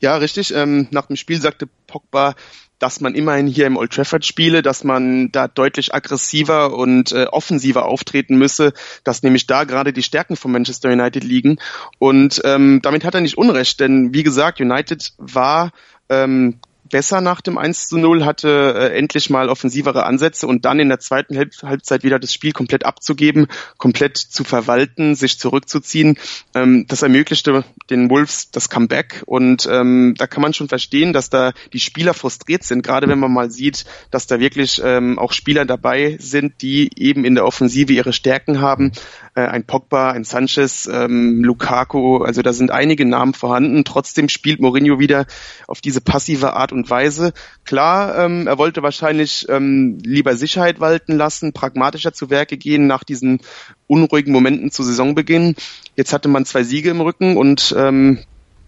Ja, 0.00 0.16
richtig. 0.16 0.54
Ähm, 0.54 0.88
nach 0.90 1.06
dem 1.06 1.16
Spiel 1.16 1.40
sagte 1.40 1.68
Pogba, 1.86 2.34
dass 2.78 3.00
man 3.00 3.14
immerhin 3.14 3.46
hier 3.46 3.66
im 3.66 3.76
Old 3.76 3.92
Trafford 3.92 4.24
spiele, 4.24 4.62
dass 4.62 4.84
man 4.84 5.30
da 5.32 5.48
deutlich 5.48 5.94
aggressiver 5.94 6.74
und 6.74 7.12
äh, 7.12 7.24
offensiver 7.24 7.86
auftreten 7.86 8.36
müsse, 8.36 8.72
dass 9.04 9.22
nämlich 9.22 9.46
da 9.46 9.64
gerade 9.64 9.92
die 9.92 10.02
Stärken 10.02 10.36
von 10.36 10.52
Manchester 10.52 10.90
United 10.90 11.24
liegen. 11.24 11.58
Und 11.98 12.40
ähm, 12.44 12.80
damit 12.82 13.04
hat 13.04 13.14
er 13.14 13.20
nicht 13.20 13.38
Unrecht, 13.38 13.80
denn 13.80 14.12
wie 14.12 14.22
gesagt, 14.22 14.60
United 14.60 15.12
war 15.18 15.72
ähm, 16.08 16.58
besser 16.90 17.20
nach 17.20 17.40
dem 17.40 17.58
1 17.58 17.88
zu 17.88 17.98
0, 17.98 18.24
hatte 18.24 18.74
äh, 18.76 18.98
endlich 18.98 19.30
mal 19.30 19.48
offensivere 19.48 20.04
Ansätze 20.04 20.46
und 20.46 20.64
dann 20.64 20.80
in 20.80 20.88
der 20.88 21.00
zweiten 21.00 21.36
Halb 21.36 21.52
Halbzeit 21.62 22.02
wieder 22.02 22.18
das 22.18 22.32
Spiel 22.32 22.52
komplett 22.52 22.84
abzugeben, 22.84 23.46
komplett 23.78 24.16
zu 24.16 24.44
verwalten, 24.44 25.14
sich 25.14 25.38
zurückzuziehen. 25.38 26.18
Ähm, 26.54 26.86
das 26.88 27.02
ermöglichte 27.02 27.64
den 27.90 28.10
Wolves 28.10 28.50
das 28.50 28.68
Comeback 28.68 29.22
und 29.26 29.68
ähm, 29.70 30.14
da 30.18 30.26
kann 30.26 30.42
man 30.42 30.54
schon 30.54 30.68
verstehen, 30.68 31.12
dass 31.12 31.30
da 31.30 31.52
die 31.72 31.80
Spieler 31.80 32.14
frustriert 32.14 32.64
sind, 32.64 32.82
gerade 32.82 33.08
wenn 33.08 33.18
man 33.18 33.32
mal 33.32 33.50
sieht, 33.50 33.84
dass 34.10 34.26
da 34.26 34.40
wirklich 34.40 34.80
ähm, 34.84 35.18
auch 35.18 35.32
Spieler 35.32 35.64
dabei 35.64 36.16
sind, 36.20 36.62
die 36.62 36.90
eben 36.96 37.24
in 37.24 37.34
der 37.34 37.46
Offensive 37.46 37.92
ihre 37.92 38.12
Stärken 38.12 38.60
haben. 38.60 38.92
Äh, 39.34 39.42
ein 39.42 39.64
Pogba, 39.64 40.10
ein 40.10 40.24
Sanchez, 40.24 40.88
ähm, 40.92 41.44
Lukaku, 41.44 42.18
also 42.18 42.42
da 42.42 42.52
sind 42.52 42.70
einige 42.70 43.04
Namen 43.04 43.34
vorhanden. 43.34 43.84
Trotzdem 43.84 44.28
spielt 44.28 44.60
Mourinho 44.60 44.98
wieder 44.98 45.26
auf 45.66 45.80
diese 45.80 46.00
passive 46.00 46.54
Art 46.54 46.72
und 46.76 46.90
Weise. 46.90 47.32
Klar, 47.64 48.18
ähm, 48.18 48.46
er 48.46 48.58
wollte 48.58 48.82
wahrscheinlich 48.82 49.46
ähm, 49.48 49.98
lieber 50.02 50.36
Sicherheit 50.36 50.80
walten 50.80 51.16
lassen, 51.16 51.52
pragmatischer 51.52 52.12
zu 52.12 52.30
Werke 52.30 52.56
gehen 52.56 52.86
nach 52.86 53.04
diesen 53.04 53.40
unruhigen 53.86 54.32
Momenten 54.32 54.70
zu 54.70 54.82
Saisonbeginn. 54.82 55.56
Jetzt 55.96 56.12
hatte 56.12 56.28
man 56.28 56.44
zwei 56.44 56.62
Siege 56.62 56.90
im 56.90 57.00
Rücken 57.00 57.36
und 57.36 57.74
ähm, 57.76 58.20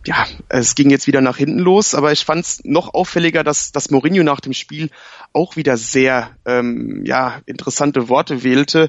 ja, 0.06 0.26
es 0.48 0.74
ging 0.74 0.90
jetzt 0.90 1.06
wieder 1.06 1.20
nach 1.20 1.36
hinten 1.36 1.58
los, 1.58 1.94
aber 1.94 2.12
ich 2.12 2.24
fand 2.24 2.44
es 2.44 2.64
noch 2.64 2.94
auffälliger, 2.94 3.44
dass, 3.44 3.72
dass 3.72 3.90
Mourinho 3.90 4.22
nach 4.22 4.40
dem 4.40 4.54
Spiel 4.54 4.90
auch 5.32 5.56
wieder 5.56 5.76
sehr 5.76 6.30
ähm, 6.46 7.02
ja, 7.04 7.40
interessante 7.46 8.08
Worte 8.08 8.42
wählte. 8.42 8.88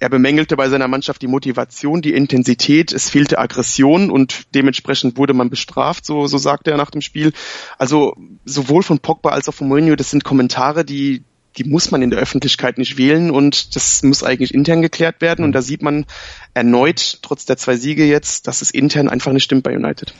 Er 0.00 0.08
bemängelte 0.08 0.56
bei 0.56 0.68
seiner 0.68 0.86
Mannschaft 0.86 1.22
die 1.22 1.26
Motivation, 1.26 2.02
die 2.02 2.14
Intensität, 2.14 2.92
es 2.92 3.10
fehlte 3.10 3.38
Aggression 3.38 4.10
und 4.10 4.54
dementsprechend 4.54 5.16
wurde 5.16 5.34
man 5.34 5.50
bestraft, 5.50 6.06
so, 6.06 6.28
so 6.28 6.38
sagte 6.38 6.70
er 6.70 6.76
nach 6.76 6.92
dem 6.92 7.00
Spiel. 7.00 7.32
Also 7.78 8.16
sowohl 8.44 8.84
von 8.84 9.00
Pogba 9.00 9.30
als 9.30 9.48
auch 9.48 9.54
von 9.54 9.66
Mourinho, 9.66 9.96
das 9.96 10.10
sind 10.10 10.22
Kommentare, 10.22 10.84
die, 10.84 11.24
die 11.56 11.64
muss 11.64 11.90
man 11.90 12.02
in 12.02 12.10
der 12.10 12.20
Öffentlichkeit 12.20 12.78
nicht 12.78 12.96
wählen 12.96 13.32
und 13.32 13.74
das 13.74 14.04
muss 14.04 14.22
eigentlich 14.22 14.54
intern 14.54 14.82
geklärt 14.82 15.20
werden. 15.20 15.44
Und 15.44 15.52
da 15.52 15.62
sieht 15.62 15.82
man 15.82 16.06
erneut, 16.54 17.18
trotz 17.22 17.44
der 17.44 17.56
zwei 17.56 17.76
Siege 17.76 18.04
jetzt, 18.04 18.46
dass 18.46 18.62
es 18.62 18.70
intern 18.70 19.08
einfach 19.08 19.32
nicht 19.32 19.44
stimmt 19.44 19.64
bei 19.64 19.74
United. 19.74 20.14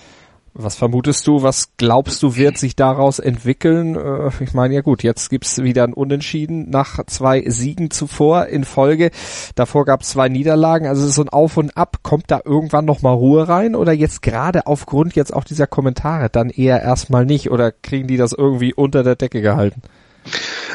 Was 0.60 0.74
vermutest 0.74 1.24
du, 1.28 1.44
was 1.44 1.76
glaubst 1.76 2.20
du, 2.20 2.34
wird 2.34 2.58
sich 2.58 2.74
daraus 2.74 3.20
entwickeln? 3.20 3.94
Äh, 3.94 4.30
ich 4.42 4.54
meine, 4.54 4.74
ja 4.74 4.80
gut, 4.80 5.04
jetzt 5.04 5.30
gibt's 5.30 5.62
wieder 5.62 5.84
ein 5.84 5.92
Unentschieden 5.92 6.68
nach 6.68 6.98
zwei 7.06 7.44
Siegen 7.46 7.92
zuvor 7.92 8.46
in 8.46 8.64
Folge. 8.64 9.12
Davor 9.54 9.84
gab's 9.84 10.08
zwei 10.08 10.28
Niederlagen, 10.28 10.88
also 10.88 11.02
es 11.02 11.10
ist 11.10 11.14
so 11.14 11.22
ein 11.22 11.28
Auf 11.28 11.58
und 11.58 11.76
Ab. 11.76 11.98
Kommt 12.02 12.32
da 12.32 12.40
irgendwann 12.44 12.86
nochmal 12.86 13.14
Ruhe 13.14 13.48
rein 13.48 13.76
oder 13.76 13.92
jetzt 13.92 14.20
gerade 14.20 14.66
aufgrund 14.66 15.14
jetzt 15.14 15.32
auch 15.32 15.44
dieser 15.44 15.68
Kommentare 15.68 16.28
dann 16.28 16.50
eher 16.50 16.82
erstmal 16.82 17.24
nicht 17.24 17.52
oder 17.52 17.70
kriegen 17.70 18.08
die 18.08 18.16
das 18.16 18.32
irgendwie 18.32 18.74
unter 18.74 19.04
der 19.04 19.14
Decke 19.14 19.40
gehalten? 19.40 19.82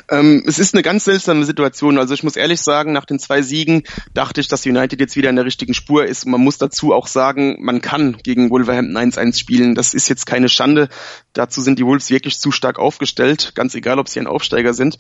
Ähm, 0.10 0.44
es 0.46 0.60
ist 0.60 0.74
eine 0.74 0.84
ganz 0.84 1.06
seltsame 1.06 1.46
Situation. 1.46 1.98
Also 1.98 2.14
ich 2.14 2.24
muss 2.24 2.36
ehrlich 2.36 2.62
sagen, 2.62 2.92
nach 2.94 3.06
den 3.06 3.20
zwei 3.20 3.42
Siegen 3.42 3.84
dachte 4.14 4.42
ich, 4.42 4.48
dass 4.48 4.66
United 4.66 5.00
jetzt 5.00 5.16
wieder 5.16 5.30
in 5.30 5.36
der 5.36 5.46
richtigen 5.46 5.74
Spur 5.74 6.06
ist. 6.06 6.26
Und 6.26 6.32
man 6.32 6.42
muss 6.42 6.58
dazu 6.58 6.94
auch 6.94 7.08
sagen, 7.08 7.58
man 7.62 7.82
kann 7.82 8.18
gegen 8.24 8.50
Wolverhampton 8.50 8.98
1-1 8.98 9.38
spielen. 9.38 9.76
Das 9.76 9.94
ist 9.94 10.10
jetzt 10.10 10.26
keine 10.26 10.50
Schande. 10.50 10.90
Dazu 11.34 11.62
sind 11.62 11.80
die 11.80 11.86
Wolves 11.86 12.10
wirklich 12.10 12.40
zu 12.40 12.52
stark 12.52 12.78
aufgestellt, 12.80 13.54
ganz 13.56 13.74
egal, 13.76 14.00
ob 14.00 14.08
sie 14.08 14.20
ein 14.20 14.28
Aufsteiger 14.28 14.74
sind. 14.74 14.98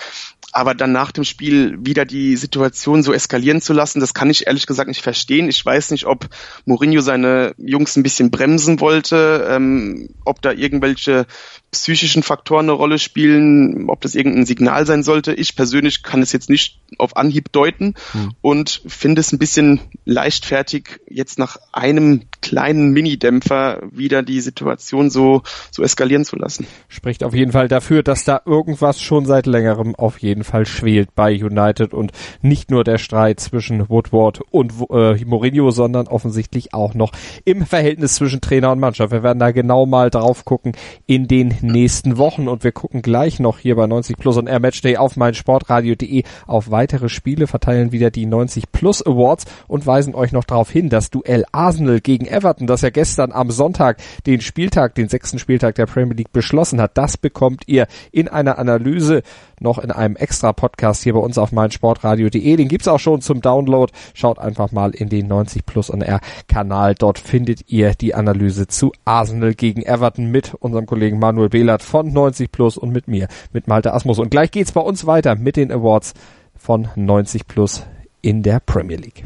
Aber 0.52 0.76
dann 0.76 0.92
nach 0.92 1.12
dem 1.12 1.24
Spiel 1.24 1.78
wieder 1.80 2.06
die 2.06 2.36
Situation 2.36 3.04
so 3.04 3.14
eskalieren 3.14 3.62
zu 3.62 3.74
lassen, 3.74 4.00
das 4.00 4.14
kann 4.14 4.30
ich 4.30 4.48
ehrlich 4.48 4.68
gesagt 4.68 4.88
nicht 4.88 5.02
verstehen. 5.02 5.50
Ich 5.50 5.64
weiß 5.66 5.92
nicht, 5.92 6.06
ob 6.06 6.30
Mourinho 6.66 7.02
seine 7.02 7.54
Jungs 7.58 7.96
ein 7.96 8.04
bisschen 8.04 8.32
bremsen 8.32 8.80
wollte, 8.80 9.48
ähm, 9.50 10.10
ob 10.26 10.42
da 10.42 10.52
irgendwelche 10.52 11.26
psychischen 11.72 12.24
Faktoren 12.24 12.66
eine 12.66 12.74
Rolle 12.74 13.00
spielen, 13.00 13.90
ob 13.90 14.02
das 14.02 14.16
irgendein 14.16 14.43
Signal 14.46 14.86
sein 14.86 15.04
sollte. 15.04 15.34
Ich 15.34 15.56
persönlich 15.56 16.04
kann 16.04 16.22
es 16.22 16.32
jetzt 16.32 16.50
nicht 16.50 16.80
auf 16.98 17.18
Anhieb 17.18 17.52
deuten 17.52 17.96
hm. 18.12 18.32
und 18.42 18.82
finde 18.88 19.22
es 19.22 19.32
ein 19.32 19.40
bisschen 19.40 19.80
leichtfertig, 20.06 21.00
jetzt 21.10 21.40
nach 21.40 21.58
einem 21.72 22.24
kleinen 22.42 22.92
Minidämpfer 22.92 23.82
wieder 23.92 24.22
die 24.22 24.42
Situation 24.42 25.10
so, 25.10 25.42
so 25.72 25.84
eskalieren 25.84 26.26
zu 26.26 26.36
lassen. 26.36 26.68
Spricht 26.88 27.24
auf 27.24 27.34
jeden 27.34 27.52
Fall 27.52 27.68
dafür, 27.68 28.04
dass 28.04 28.26
da 28.26 28.42
irgendwas 28.46 29.02
schon 29.02 29.26
seit 29.26 29.46
längerem 29.46 29.96
auf 29.96 30.20
jeden 30.20 30.44
Fall 30.44 30.66
schwelt 30.66 31.16
bei 31.16 31.34
United 31.34 31.94
und 31.94 32.12
nicht 32.42 32.70
nur 32.70 32.84
der 32.84 32.98
Streit 32.98 33.40
zwischen 33.40 33.90
Woodward 33.90 34.42
und 34.52 34.74
äh, 34.90 35.24
Mourinho, 35.26 35.72
sondern 35.72 36.08
offensichtlich 36.08 36.74
auch 36.74 36.94
noch 36.94 37.12
im 37.46 37.66
Verhältnis 37.66 38.16
zwischen 38.16 38.42
Trainer 38.42 38.72
und 38.72 38.80
Mannschaft. 38.80 39.12
Wir 39.12 39.24
werden 39.24 39.40
da 39.40 39.52
genau 39.52 39.86
mal 39.86 40.10
drauf 40.10 40.46
gucken 40.46 40.74
in 41.06 41.28
den 41.28 41.56
nächsten 41.62 42.18
Wochen 42.18 42.48
und 42.48 42.64
wir 42.64 42.72
gucken 42.72 43.02
gleich 43.02 43.40
noch 43.40 43.60
hier 43.60 43.76
bei 43.76 43.88
90 43.88 44.18
Plus 44.18 44.33
und 44.38 44.48
Air 44.48 44.60
Matchday 44.60 44.98
auf 44.98 45.16
meinsportradio.de 45.16 46.24
auf 46.48 46.72
weitere 46.72 47.10
Spiele, 47.10 47.48
verteilen 47.48 47.92
wieder 47.92 48.12
die 48.12 48.25
90 48.25 48.72
Plus 48.72 49.06
Awards 49.06 49.46
und 49.68 49.86
weisen 49.86 50.16
euch 50.16 50.32
noch 50.32 50.44
darauf 50.44 50.70
hin, 50.70 50.90
das 50.90 51.10
Duell 51.10 51.46
Arsenal 51.52 52.02
gegen 52.02 52.25
Everton, 52.25 52.68
das 52.68 52.82
ja 52.82 52.90
gestern 52.90 53.32
am 53.32 53.52
Sonntag 53.52 53.98
den 54.25 54.42
Spieltag, 54.42 54.96
den 54.96 55.10
sechsten 55.10 55.40
Spieltag 55.40 55.75
der 55.75 55.86
Premier 55.86 56.16
League 56.16 56.32
beschlossen 56.32 56.82
hat, 56.82 56.98
das 56.98 57.18
bekommt 57.18 57.63
ihr 57.68 57.88
in 58.12 58.28
einer 58.28 58.58
Analyse 58.58 59.24
noch 59.63 59.80
in 59.80 59.92
einem 59.92 60.16
extra 60.16 60.54
Podcast 60.54 61.04
hier 61.04 61.13
bei 61.13 61.20
uns 61.20 61.38
auf 61.38 61.52
meinsportradio.de. 61.52 62.56
Den 62.56 62.68
gibt's 62.68 62.88
auch 62.88 63.00
schon 63.00 63.22
zum 63.22 63.42
Download. 63.42 63.92
Schaut 64.13 64.38
einfach 64.38 64.72
mal 64.72 64.92
in 64.92 65.10
den 65.10 65.28
90 65.28 65.66
Plus 65.66 65.90
on 65.92 66.02
Air 66.02 66.20
Kanal. 66.48 66.94
Dort 66.94 67.18
findet 67.18 67.72
ihr 67.72 67.96
die 67.96 68.13
Analyse 68.13 68.68
zu 68.68 68.92
Arsenal 69.06 69.54
gegen 69.54 69.82
Everton 69.82 70.30
mit 70.30 70.54
unserem 70.54 70.86
Kollegen 70.86 71.18
Manuel 71.18 71.50
Behlert 71.50 71.82
von 71.82 72.12
90 72.12 72.52
Plus 72.52 72.78
und 72.78 72.92
mit 72.92 73.08
mir, 73.08 73.28
mit 73.52 73.68
Malte 73.68 73.94
Asmus. 73.94 74.12
Und 74.20 74.32
gleich 74.32 74.51
geht's 74.51 74.72
bei 74.72 74.82
uns 74.82 75.05
weiter 75.05 75.36
mit 75.36 75.55
den 75.55 75.72
Awards 75.72 76.13
von 76.55 76.89
90 76.96 77.48
Plus 77.48 77.84
in 78.22 78.43
der 78.43 78.60
Premier 78.60 78.98
League. 78.98 79.25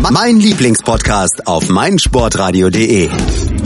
Mein 0.00 0.38
Lieblingspodcast 0.38 1.46
auf 1.46 1.68
meinsportradio.de. 1.68 3.10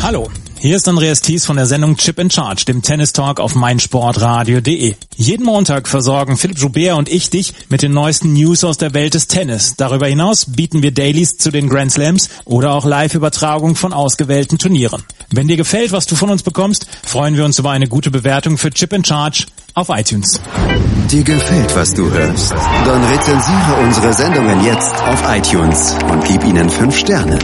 Hallo, 0.03 0.31
hier 0.59 0.77
ist 0.77 0.89
Andreas 0.89 1.21
Thies 1.21 1.45
von 1.45 1.57
der 1.57 1.67
Sendung 1.67 1.97
Chip 1.97 2.19
in 2.19 2.31
Charge, 2.31 2.65
dem 2.65 2.81
Tennis 2.81 3.13
Talk 3.13 3.39
auf 3.39 3.55
meinsportradio.de. 3.55 4.95
Jeden 5.15 5.45
Montag 5.45 5.87
versorgen 5.87 6.39
Philipp 6.39 6.59
Joubert 6.59 6.97
und 6.97 7.11
ich 7.11 7.29
dich 7.29 7.53
mit 7.69 7.83
den 7.83 7.93
neuesten 7.93 8.33
News 8.33 8.65
aus 8.65 8.79
der 8.79 8.95
Welt 8.95 9.15
des 9.15 9.29
Tennis. 9.29 9.75
Darüber 9.77 10.07
hinaus 10.07 10.47
bieten 10.47 10.83
wir 10.83 10.91
Dailies 10.91 11.37
zu 11.37 11.51
den 11.51 11.69
Grand 11.69 11.93
Slams 11.93 12.31
oder 12.45 12.73
auch 12.73 12.87
Live-Übertragung 12.87 13.77
von 13.77 13.93
ausgewählten 13.93 14.59
Turnieren. 14.59 15.03
Wenn 15.31 15.49
dir 15.49 15.57
gefällt, 15.57 15.93
was 15.93 16.07
du 16.07 16.17
von 16.17 16.31
uns 16.31 16.43
bekommst, 16.43 16.87
freuen 17.05 17.37
wir 17.37 17.45
uns 17.45 17.59
über 17.59 17.71
eine 17.71 17.89
gute 17.89 18.11
Bewertung 18.11 18.57
für 18.57 18.71
Chip 18.71 18.95
in 18.95 19.05
Charge 19.05 19.45
auf 19.75 19.89
iTunes. 19.91 20.41
Dir 21.11 21.25
gefällt, 21.25 21.77
was 21.77 21.93
du 21.95 22.11
hörst? 22.11 22.53
Dann 22.53 23.05
rezensiere 23.05 23.75
unsere 23.83 24.13
Sendungen 24.13 24.65
jetzt 24.65 24.95
auf 25.03 25.23
iTunes 25.29 25.97
und 26.11 26.25
gib 26.25 26.45
ihnen 26.45 26.69
fünf 26.69 26.97
Sterne. 26.97 27.39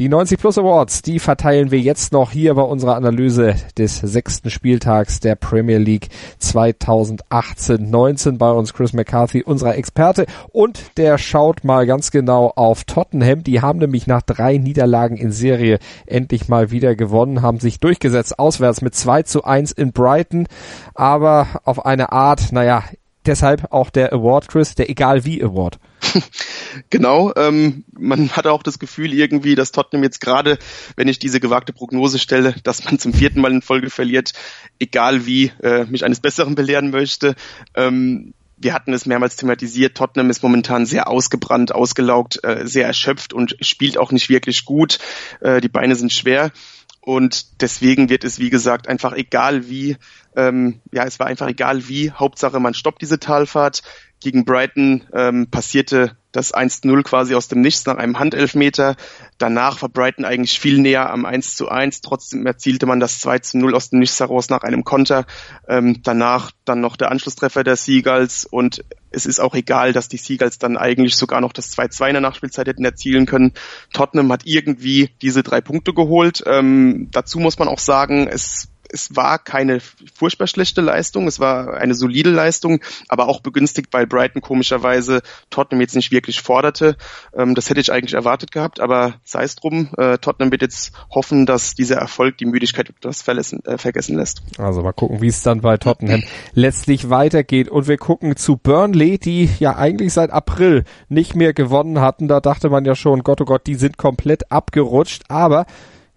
Die 0.00 0.08
90 0.08 0.40
Plus 0.40 0.56
Awards, 0.56 1.02
die 1.02 1.18
verteilen 1.18 1.70
wir 1.70 1.78
jetzt 1.78 2.14
noch 2.14 2.30
hier 2.30 2.54
bei 2.54 2.62
unserer 2.62 2.96
Analyse 2.96 3.56
des 3.76 3.98
sechsten 3.98 4.48
Spieltags 4.48 5.20
der 5.20 5.34
Premier 5.34 5.76
League 5.76 6.08
2018-19 6.40 8.38
bei 8.38 8.50
uns 8.50 8.72
Chris 8.72 8.94
McCarthy, 8.94 9.42
unser 9.42 9.76
Experte 9.76 10.24
und 10.52 10.96
der 10.96 11.18
schaut 11.18 11.64
mal 11.64 11.84
ganz 11.84 12.10
genau 12.10 12.50
auf 12.56 12.84
Tottenham. 12.84 13.44
Die 13.44 13.60
haben 13.60 13.78
nämlich 13.78 14.06
nach 14.06 14.22
drei 14.22 14.56
Niederlagen 14.56 15.18
in 15.18 15.32
Serie 15.32 15.78
endlich 16.06 16.48
mal 16.48 16.70
wieder 16.70 16.96
gewonnen, 16.96 17.42
haben 17.42 17.60
sich 17.60 17.78
durchgesetzt 17.78 18.38
auswärts 18.38 18.80
mit 18.80 18.94
2 18.94 19.24
zu 19.24 19.44
1 19.44 19.72
in 19.72 19.92
Brighton, 19.92 20.48
aber 20.94 21.46
auf 21.64 21.84
eine 21.84 22.10
Art, 22.10 22.52
naja, 22.52 22.84
deshalb 23.26 23.70
auch 23.70 23.90
der 23.90 24.14
Award, 24.14 24.48
Chris, 24.48 24.74
der 24.74 24.88
egal 24.88 25.26
wie 25.26 25.44
Award. 25.44 25.78
genau, 26.90 27.32
ähm, 27.36 27.84
man 27.92 28.30
hat 28.30 28.46
auch 28.46 28.62
das 28.62 28.78
Gefühl 28.78 29.12
irgendwie, 29.12 29.54
dass 29.54 29.72
Tottenham 29.72 30.02
jetzt 30.02 30.20
gerade, 30.20 30.58
wenn 30.96 31.08
ich 31.08 31.18
diese 31.18 31.40
gewagte 31.40 31.72
Prognose 31.72 32.18
stelle, 32.18 32.54
dass 32.64 32.84
man 32.84 32.98
zum 32.98 33.12
vierten 33.12 33.40
Mal 33.40 33.52
in 33.52 33.62
Folge 33.62 33.90
verliert, 33.90 34.32
egal 34.78 35.26
wie, 35.26 35.52
äh, 35.62 35.84
mich 35.84 36.04
eines 36.04 36.20
Besseren 36.20 36.54
belehren 36.54 36.90
möchte. 36.90 37.34
Ähm, 37.74 38.34
wir 38.56 38.74
hatten 38.74 38.92
es 38.92 39.06
mehrmals 39.06 39.36
thematisiert, 39.36 39.96
Tottenham 39.96 40.28
ist 40.28 40.42
momentan 40.42 40.84
sehr 40.84 41.08
ausgebrannt, 41.08 41.74
ausgelaugt, 41.74 42.44
äh, 42.44 42.66
sehr 42.66 42.86
erschöpft 42.86 43.32
und 43.32 43.56
spielt 43.60 43.96
auch 43.96 44.12
nicht 44.12 44.28
wirklich 44.28 44.66
gut. 44.66 44.98
Äh, 45.40 45.60
die 45.62 45.68
Beine 45.68 45.96
sind 45.96 46.12
schwer. 46.12 46.52
Und 47.00 47.62
deswegen 47.62 48.10
wird 48.10 48.24
es, 48.24 48.38
wie 48.38 48.50
gesagt, 48.50 48.86
einfach 48.86 49.14
egal 49.14 49.70
wie, 49.70 49.96
ähm, 50.36 50.80
ja, 50.92 51.04
es 51.04 51.18
war 51.18 51.26
einfach 51.26 51.48
egal 51.48 51.88
wie, 51.88 52.10
Hauptsache 52.10 52.60
man 52.60 52.74
stoppt 52.74 53.00
diese 53.00 53.18
Talfahrt 53.18 53.82
gegen 54.20 54.44
Brighton 54.44 55.04
ähm, 55.12 55.50
passierte 55.50 56.16
das 56.32 56.54
1-0 56.54 57.02
quasi 57.02 57.34
aus 57.34 57.48
dem 57.48 57.60
Nichts 57.60 57.86
nach 57.86 57.96
einem 57.96 58.18
Handelfmeter. 58.18 58.96
Danach 59.38 59.82
war 59.82 59.88
Brighton 59.88 60.24
eigentlich 60.24 60.60
viel 60.60 60.78
näher 60.78 61.10
am 61.10 61.24
1 61.24 61.56
zu 61.56 61.68
1. 61.68 62.02
Trotzdem 62.02 62.46
erzielte 62.46 62.86
man 62.86 63.00
das 63.00 63.18
2 63.20 63.40
zu 63.40 63.58
0 63.58 63.74
aus 63.74 63.90
dem 63.90 63.98
Nichts 63.98 64.20
heraus 64.20 64.48
nach 64.48 64.62
einem 64.62 64.84
Konter. 64.84 65.26
Ähm, 65.68 66.02
danach 66.02 66.52
dann 66.64 66.80
noch 66.80 66.96
der 66.96 67.10
Anschlusstreffer 67.10 67.64
der 67.64 67.76
Seagulls 67.76 68.44
und 68.44 68.84
es 69.10 69.26
ist 69.26 69.40
auch 69.40 69.54
egal, 69.54 69.92
dass 69.92 70.08
die 70.08 70.18
Seagulls 70.18 70.58
dann 70.58 70.76
eigentlich 70.76 71.16
sogar 71.16 71.40
noch 71.40 71.52
das 71.52 71.76
2-2 71.76 72.08
in 72.08 72.14
der 72.14 72.20
Nachspielzeit 72.20 72.68
hätten 72.68 72.84
erzielen 72.84 73.26
können. 73.26 73.52
Tottenham 73.92 74.30
hat 74.30 74.42
irgendwie 74.44 75.10
diese 75.20 75.42
drei 75.42 75.60
Punkte 75.60 75.92
geholt. 75.92 76.44
Ähm, 76.46 77.08
dazu 77.10 77.40
muss 77.40 77.58
man 77.58 77.66
auch 77.66 77.80
sagen, 77.80 78.28
es 78.28 78.69
es 78.92 79.14
war 79.16 79.38
keine 79.38 79.80
furchtbar 80.14 80.46
schlechte 80.46 80.80
Leistung, 80.80 81.26
es 81.26 81.40
war 81.40 81.74
eine 81.74 81.94
solide 81.94 82.30
Leistung, 82.30 82.80
aber 83.08 83.28
auch 83.28 83.40
begünstigt, 83.40 83.88
weil 83.92 84.06
Brighton 84.06 84.42
komischerweise 84.42 85.22
Tottenham 85.50 85.80
jetzt 85.80 85.96
nicht 85.96 86.10
wirklich 86.10 86.42
forderte. 86.42 86.96
Ähm, 87.34 87.54
das 87.54 87.70
hätte 87.70 87.80
ich 87.80 87.92
eigentlich 87.92 88.14
erwartet 88.14 88.52
gehabt, 88.52 88.80
aber 88.80 89.14
sei 89.24 89.44
es 89.44 89.56
drum. 89.56 89.90
Äh, 89.96 90.18
Tottenham 90.18 90.50
wird 90.50 90.62
jetzt 90.62 90.92
hoffen, 91.10 91.46
dass 91.46 91.74
dieser 91.74 91.96
Erfolg 91.96 92.38
die 92.38 92.46
Müdigkeit 92.46 92.90
etwas 92.90 93.26
äh, 93.26 93.78
vergessen 93.78 94.16
lässt. 94.16 94.42
Also 94.58 94.82
mal 94.82 94.92
gucken, 94.92 95.20
wie 95.20 95.28
es 95.28 95.42
dann 95.42 95.60
bei 95.60 95.76
Tottenham 95.76 96.22
letztlich 96.54 97.10
weitergeht. 97.10 97.68
Und 97.68 97.88
wir 97.88 97.96
gucken 97.96 98.36
zu 98.36 98.56
Burnley, 98.56 99.18
die 99.18 99.48
ja 99.58 99.76
eigentlich 99.76 100.12
seit 100.12 100.30
April 100.30 100.84
nicht 101.08 101.34
mehr 101.34 101.52
gewonnen 101.52 102.00
hatten. 102.00 102.28
Da 102.28 102.40
dachte 102.40 102.70
man 102.70 102.84
ja 102.84 102.94
schon, 102.94 103.22
Gott, 103.22 103.40
oh 103.40 103.44
Gott, 103.44 103.66
die 103.66 103.74
sind 103.74 103.96
komplett 103.96 104.50
abgerutscht. 104.50 105.24
Aber 105.28 105.66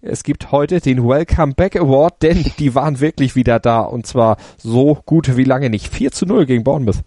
es 0.06 0.22
gibt 0.22 0.52
heute 0.52 0.80
den 0.80 1.02
Welcome 1.08 1.54
Back 1.54 1.76
Award, 1.76 2.22
denn 2.22 2.52
die 2.58 2.74
waren 2.74 3.00
wirklich 3.00 3.34
wieder 3.36 3.58
da 3.58 3.80
und 3.80 4.06
zwar 4.06 4.36
so 4.58 5.00
gut 5.06 5.36
wie 5.36 5.44
lange 5.44 5.70
nicht. 5.70 5.88
4 5.88 6.12
zu 6.12 6.26
0 6.26 6.46
gegen 6.46 6.62
Bournemouth. 6.62 6.98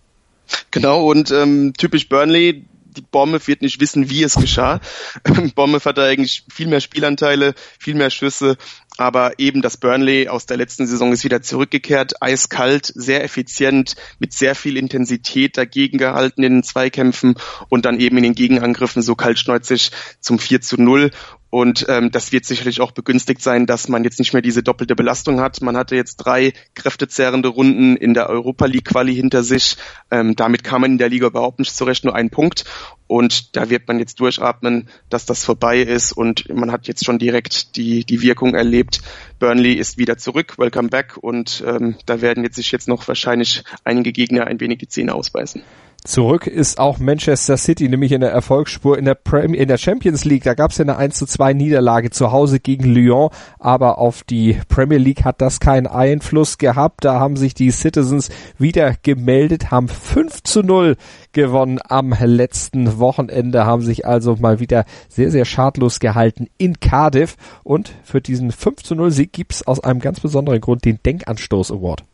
Genau, 0.72 1.06
und 1.06 1.32
ähm, 1.32 1.74
typisch 1.78 2.10
Burnley, 2.10 2.66
die 2.86 3.02
Bournemouth 3.02 3.48
wird 3.48 3.62
nicht 3.62 3.80
wissen, 3.80 4.10
wie 4.10 4.24
es 4.24 4.36
geschah. 4.36 4.80
Bournemouth 5.56 5.86
hatte 5.86 6.04
eigentlich 6.04 6.44
viel 6.52 6.68
mehr 6.68 6.82
Spielanteile, 6.82 7.54
viel 7.80 7.94
mehr 7.94 8.10
Schüsse, 8.10 8.58
aber 8.98 9.38
eben 9.38 9.62
das 9.62 9.78
Burnley 9.78 10.28
aus 10.28 10.48
der 10.48 10.58
letzten 10.58 10.88
Saison 10.88 11.14
ist 11.14 11.24
wieder 11.24 11.44
zurückgekehrt, 11.44 12.22
eiskalt, 12.22 12.92
sehr 12.96 13.24
effizient, 13.24 13.96
mit 14.18 14.34
sehr 14.34 14.56
viel 14.56 14.76
Intensität 14.76 15.56
dagegen 15.56 16.00
gehalten 16.00 16.42
in 16.44 16.54
den 16.56 16.64
Zweikämpfen 16.64 17.36
und 17.70 17.86
dann 17.86 18.00
eben 18.00 18.18
in 18.18 18.24
den 18.24 18.36
Gegenangriffen 18.36 19.04
so 19.04 19.14
kaltschneuzig 19.14 19.92
zum 20.20 20.40
4 20.40 20.62
zu 20.62 20.82
0 20.82 21.12
und 21.50 21.86
ähm, 21.88 22.12
das 22.12 22.32
wird 22.32 22.46
sicherlich 22.46 22.82
auch 22.82 22.92
begünstigt 22.92 23.42
sein, 23.42 23.66
dass 23.66 23.88
man 23.88 24.04
jetzt 24.04 24.20
nicht 24.20 24.34
mehr 24.34 24.42
diese 24.42 24.64
doppelte 24.64 24.96
Belastung 24.96 25.40
hat. 25.40 25.62
Man 25.62 25.78
hatte 25.78 25.96
jetzt 25.96 26.18
drei 26.18 26.54
kräftezerrende 26.76 27.48
Runden 27.48 27.96
in 27.96 28.14
der 28.14 28.30
Europa 28.30 28.66
League 28.66 28.86
Quali 28.86 29.16
hinter 29.16 29.44
sich. 29.44 29.78
Ähm, 30.12 30.36
damit 30.36 30.64
kam 30.66 30.82
man 30.82 30.92
in 30.92 30.98
der 30.98 31.10
Liga 31.10 31.28
überhaupt 31.28 31.60
nicht 31.60 31.76
zurecht, 31.76 32.04
nur 32.04 32.16
ein 32.16 32.30
Punkt. 32.30 32.66
Und 33.08 33.56
da 33.56 33.70
wird 33.70 33.88
man 33.88 34.00
jetzt 34.00 34.20
durchatmen, 34.20 34.90
dass 35.10 35.26
das 35.26 35.46
vorbei 35.46 35.80
ist. 35.80 36.12
Und 36.12 36.54
man 36.54 36.72
hat 36.72 36.88
jetzt 36.88 37.06
schon 37.06 37.18
direkt 37.18 37.78
die, 37.78 38.04
die 38.04 38.22
Wirkung 38.22 38.54
erlebt. 38.54 39.02
Burnley 39.40 39.74
ist 39.74 39.98
wieder 39.98 40.18
zurück, 40.18 40.58
welcome 40.58 40.90
back. 40.90 41.16
Und 41.16 41.64
ähm, 41.66 41.96
da 42.06 42.20
werden 42.20 42.44
jetzt 42.44 42.58
sich 42.58 42.72
jetzt 42.72 42.90
noch 42.90 43.08
wahrscheinlich 43.08 43.64
einige 43.86 44.12
Gegner 44.12 44.48
ein 44.48 44.60
wenig 44.60 44.80
die 44.80 44.90
Zähne 44.90 45.16
ausbeißen. 45.16 45.64
Zurück 46.08 46.48
ist 46.48 46.80
auch 46.80 47.00
Manchester 47.00 47.58
City, 47.58 47.90
nämlich 47.90 48.14
in 48.14 48.22
der 48.22 48.32
Erfolgsspur 48.32 48.98
in 48.98 49.04
der, 49.04 49.14
Premier, 49.14 49.60
in 49.60 49.68
der 49.68 49.78
Champions 49.78 50.24
League. 50.24 50.46
Da 50.46 50.54
gab 50.54 50.72
es 50.72 50.78
ja 50.78 50.86
eine 50.86 50.96
1 50.96 51.18
zu 51.18 51.26
2 51.26 51.52
Niederlage 51.52 52.12
zu 52.12 52.32
Hause 52.32 52.62
gegen 52.62 52.86
Lyon, 52.86 53.30
aber 53.60 53.98
auf 53.98 54.24
die 54.24 54.58
Premier 54.70 55.00
League 55.00 55.26
hat 55.26 55.42
das 55.42 55.60
keinen 55.60 55.86
Einfluss 55.86 56.58
gehabt. 56.58 57.04
Da 57.04 57.20
haben 57.20 57.36
sich 57.36 57.56
die 57.56 57.72
Citizens 57.72 58.30
wieder 58.58 58.96
gemeldet, 59.04 59.70
haben 59.70 59.90
5 59.90 60.44
zu 60.44 60.64
0 60.64 60.96
gewonnen 61.34 61.80
am 61.86 62.16
letzten 62.18 63.00
Wochenende, 63.00 63.66
haben 63.66 63.82
sich 63.82 64.06
also 64.06 64.38
mal 64.38 64.62
wieder 64.62 64.86
sehr, 65.10 65.30
sehr 65.30 65.44
schadlos 65.44 66.00
gehalten 66.00 66.48
in 66.58 66.80
Cardiff. 66.80 67.36
Und 67.66 67.92
für 68.06 68.22
diesen 68.22 68.54
5 68.54 68.82
zu 68.82 68.96
0 68.96 69.12
Sieg 69.12 69.34
gibt's 69.34 69.68
aus 69.68 69.82
einem 69.82 70.00
ganz 70.00 70.22
besonderen 70.22 70.62
Grund 70.62 70.86
den 70.86 71.00
Denkanstoß 71.06 71.70
Award. 71.70 72.06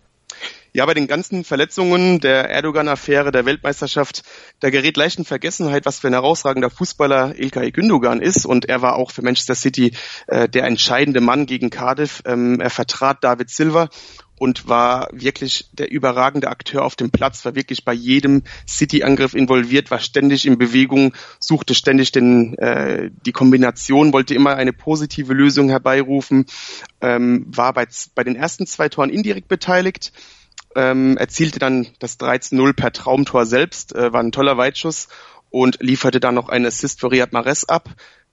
Ja, 0.75 0.87
bei 0.87 0.95
den 0.95 1.05
ganzen 1.05 1.43
Verletzungen 1.43 2.19
der 2.19 2.49
Erdogan-Affäre, 2.49 3.31
der 3.31 3.45
Weltmeisterschaft, 3.45 4.23
da 4.59 4.71
gerät 4.71 4.97
leicht 4.97 5.19
in 5.19 5.23
Vergessenheit, 5.23 5.85
was 5.85 5.99
für 5.99 6.07
ein 6.07 6.13
herausragender 6.13 6.71
Fußballer 6.71 7.37
Ilkay 7.37 7.69
Gündogan 7.69 8.19
ist. 8.19 8.47
Und 8.47 8.65
er 8.65 8.81
war 8.81 8.95
auch 8.95 9.11
für 9.11 9.21
Manchester 9.21 9.53
City 9.53 9.93
äh, 10.25 10.49
der 10.49 10.63
entscheidende 10.63 11.21
Mann 11.21 11.45
gegen 11.45 11.69
Cardiff. 11.69 12.23
Ähm, 12.25 12.59
er 12.59 12.71
vertrat 12.71 13.23
David 13.23 13.51
Silva 13.51 13.89
und 14.39 14.67
war 14.67 15.09
wirklich 15.11 15.69
der 15.73 15.91
überragende 15.91 16.47
Akteur 16.47 16.83
auf 16.83 16.95
dem 16.95 17.11
Platz, 17.11 17.45
war 17.45 17.53
wirklich 17.53 17.85
bei 17.85 17.93
jedem 17.93 18.41
City-Angriff 18.67 19.35
involviert, 19.35 19.91
war 19.91 19.99
ständig 19.99 20.47
in 20.47 20.57
Bewegung, 20.57 21.13
suchte 21.39 21.75
ständig 21.75 22.11
den, 22.13 22.57
äh, 22.57 23.11
die 23.27 23.31
Kombination, 23.31 24.11
wollte 24.11 24.33
immer 24.33 24.55
eine 24.55 24.73
positive 24.73 25.35
Lösung 25.35 25.69
herbeirufen, 25.69 26.47
ähm, 26.99 27.45
war 27.47 27.73
bei, 27.73 27.85
bei 28.15 28.23
den 28.23 28.35
ersten 28.35 28.65
zwei 28.65 28.89
Toren 28.89 29.11
indirekt 29.11 29.47
beteiligt 29.47 30.11
ähm, 30.75 31.17
erzielte 31.17 31.59
dann 31.59 31.87
das 31.99 32.19
13-0 32.19 32.73
per 32.73 32.91
Traumtor 32.91 33.45
selbst, 33.45 33.95
äh, 33.95 34.13
war 34.13 34.21
ein 34.21 34.31
toller 34.31 34.57
Weitschuss 34.57 35.07
und 35.49 35.77
lieferte 35.81 36.19
dann 36.19 36.35
noch 36.35 36.49
einen 36.49 36.65
Assist 36.65 36.99
für 36.99 37.11
Riyad 37.11 37.31
Mahrez 37.33 37.65
ab. 37.65 37.89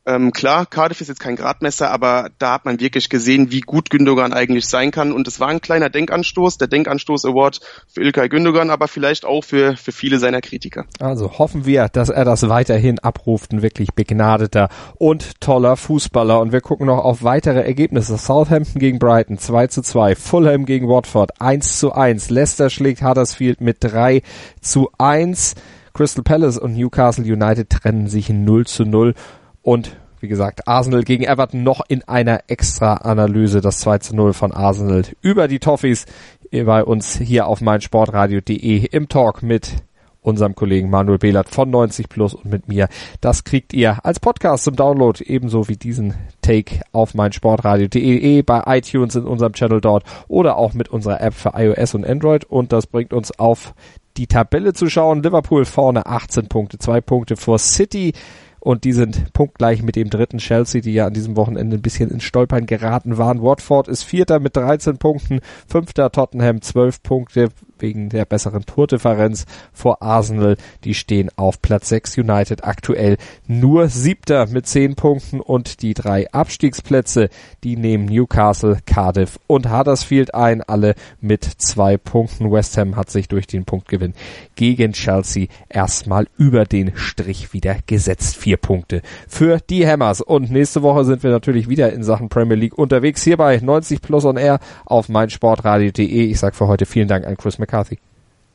Ähm, 0.07 0.33
klar, 0.33 0.65
Cardiff 0.65 1.01
ist 1.03 1.09
jetzt 1.09 1.21
kein 1.21 1.37
Gradmesser, 1.37 1.91
aber 1.91 2.31
da 2.39 2.55
hat 2.55 2.65
man 2.65 2.81
wirklich 2.81 3.11
gesehen, 3.11 3.51
wie 3.51 3.61
gut 3.61 3.91
Gündogan 3.91 4.33
eigentlich 4.33 4.67
sein 4.67 4.91
kann. 4.91 5.13
Und 5.13 5.29
es 5.29 5.41
war 5.41 5.49
ein 5.49 5.61
kleiner 5.61 5.91
Denkanstoß, 5.91 6.57
der 6.57 6.69
Denkanstoß 6.69 7.27
Award 7.27 7.61
für 7.87 8.03
Ilkay 8.03 8.29
Gündogan, 8.29 8.71
aber 8.71 8.89
vielleicht 8.89 9.27
auch 9.27 9.45
für, 9.45 9.77
für 9.77 9.93
viele 9.93 10.19
seiner 10.19 10.41
Kritiker. 10.41 10.87
Also 11.01 11.39
hoffen 11.39 11.67
wir, 11.67 11.89
dass 11.89 12.09
er 12.09 12.25
das 12.25 12.49
weiterhin 12.49 12.99
abruft. 12.99 13.53
Ein 13.53 13.63
wirklich 13.63 13.93
begnadeter 13.93 14.71
und 14.97 15.41
toller 15.41 15.77
Fußballer. 15.77 16.41
Und 16.41 16.53
wir 16.53 16.63
gucken 16.63 16.87
noch 16.87 17.05
auf 17.05 17.23
weitere 17.23 17.61
Ergebnisse. 17.61 18.17
Southampton 18.17 18.81
gegen 18.81 18.99
Brighton 18.99 19.39
2 19.39 19.67
zu 19.67 19.83
2, 19.83 20.17
Fulham 20.17 20.65
gegen 20.65 20.89
Watford 20.89 21.41
1 21.41 21.79
zu 21.79 21.93
1, 21.93 22.31
Leicester 22.31 22.71
schlägt 22.71 23.03
Huddersfield 23.03 23.61
mit 23.61 23.79
3 23.81 24.23
zu 24.61 24.91
1. 24.99 25.55
Crystal 25.93 26.23
Palace 26.23 26.57
und 26.57 26.75
Newcastle 26.75 27.25
United 27.25 27.69
trennen 27.69 28.07
sich 28.07 28.29
0 28.29 28.67
zu 28.67 28.85
0 28.85 29.15
und 29.63 29.97
wie 30.21 30.29
gesagt, 30.29 30.69
Arsenal 30.69 31.03
gegen 31.03 31.25
Everton 31.25 31.63
noch 31.63 31.81
in 31.89 32.03
einer 32.07 32.43
extra 32.49 32.95
Analyse, 32.95 33.63
das 33.63 33.81
2 33.81 33.99
zu 33.99 34.15
0 34.15 34.35
von 34.35 34.53
Arsenal 34.53 35.05
über 35.23 35.49
die 35.49 35.59
Toffees 35.59 36.05
bei 36.51 36.85
uns 36.85 37.17
hier 37.17 37.47
auf 37.47 37.61
meinsportradio.de 37.61 38.87
im 38.87 39.09
Talk 39.09 39.43
mit 39.43 39.77
unserem 40.23 40.55
Kollegen 40.55 40.91
Manuel 40.91 41.19
Behlert 41.19 41.49
von 41.49 41.71
90 41.71 42.09
Plus 42.09 42.35
und 42.35 42.47
mit 42.47 42.69
mir. 42.69 42.89
Das 43.21 43.45
kriegt 43.45 43.73
ihr 43.73 44.05
als 44.05 44.21
Podcast 44.21 44.65
zum 44.65 44.77
Download, 44.77 45.25
ebenso 45.25 45.69
wie 45.69 45.77
diesen 45.77 46.15
Take 46.43 46.83
auf 46.93 47.15
meinsportradio.de, 47.15 48.43
bei 48.43 48.63
iTunes 48.67 49.17
in 49.17 49.25
unserem 49.25 49.55
Channel 49.55 49.81
dort 49.81 50.05
oder 50.29 50.57
auch 50.57 50.75
mit 50.75 50.89
unserer 50.89 51.21
App 51.23 51.35
für 51.35 51.53
iOS 51.55 51.95
und 51.95 52.07
Android 52.07 52.45
und 52.45 52.73
das 52.73 52.87
bringt 52.87 53.15
uns 53.15 53.39
auf 53.39 53.75
die 54.17 54.27
Tabelle 54.27 54.75
zu 54.75 54.91
schauen. 54.91 55.23
Liverpool 55.23 55.65
vorne 55.65 56.05
18 56.05 56.49
Punkte, 56.49 56.79
zwei 56.79 57.01
Punkte 57.01 57.37
vor 57.37 57.59
City 57.59 58.13
und 58.61 58.85
die 58.85 58.93
sind 58.93 59.33
punktgleich 59.33 59.83
mit 59.83 59.97
dem 59.97 60.11
dritten 60.11 60.39
Chelsea, 60.39 60.81
die 60.81 60.93
ja 60.93 61.07
an 61.07 61.15
diesem 61.15 61.37
Wochenende 61.37 61.77
ein 61.77 61.83
bisschen 61.83 62.11
ins 62.11 62.25
Stolpern 62.25 62.67
geraten 62.67 63.19
waren. 63.19 63.43
Watford 63.43 63.89
ist 63.89 64.05
Vierter 64.05 64.39
mit 64.39 64.57
13 64.57 64.99
Punkten, 64.99 65.41
Fünfter 65.67 66.13
Tottenham 66.13 66.61
12 66.61 67.03
Punkte, 67.03 67.49
wegen 67.83 68.09
der 68.09 68.25
besseren 68.25 68.67
Tordifferenz 68.67 69.47
vor 69.73 70.03
Arsenal. 70.03 70.57
Die 70.85 70.95
stehen 70.95 71.31
auf 71.37 71.63
Platz 71.63 71.89
6 71.89 72.19
United 72.19 72.65
aktuell 72.65 73.17
nur 73.47 73.89
siebter 73.89 74.47
mit 74.47 74.67
10 74.67 74.95
Punkten 74.95 75.41
und 75.41 75.83
die 75.83 75.95
drei 75.95 76.31
Abstiegsplätze, 76.33 77.29
die 77.65 77.77
nehmen 77.77 78.07
Newcastle, 78.07 78.79
Cardiff 78.87 79.39
und 79.47 79.71
Huddersfield 79.71 80.35
ein, 80.35 80.63
alle 80.63 80.95
mit 81.21 81.45
zwei 81.45 81.97
Punkten. 81.97 82.51
West 82.51 82.77
Ham 82.77 82.97
hat 82.97 83.11
sich 83.11 83.29
durch 83.29 83.47
den 83.47 83.65
Punktgewinn 83.65 84.15
gegen 84.55 84.93
Chelsea 84.93 85.47
erstmal 85.69 86.29
über 86.37 86.65
den 86.65 86.93
Strich 86.97 87.53
wieder 87.53 87.77
gesetzt. 87.87 88.37
Vier 88.37 88.57
Punkte 88.57 89.03
für 89.29 89.59
die 89.59 89.87
Hammers. 89.87 90.21
Und 90.21 90.51
nächste 90.51 90.83
Woche 90.83 91.05
sind 91.05 91.23
wir 91.23 91.31
natürlich 91.31 91.69
wieder 91.69 91.93
in 91.93 92.03
Sachen 92.03 92.29
Premier 92.29 92.57
League 92.57 92.77
unterwegs 92.79 93.23
hier 93.23 93.37
bei 93.37 93.57
90 93.57 94.03
Plus 94.03 94.25
on 94.25 94.37
Air 94.37 94.61
auf 94.85 95.09
meinsportradio.de. 95.09 96.05
Ich 96.05 96.39
sage 96.39 96.57
für 96.57 96.67
heute 96.67 96.87
vielen 96.87 97.09
Dank 97.09 97.27
an 97.27 97.37
Chris 97.37 97.59
McCarthy. 97.71 97.99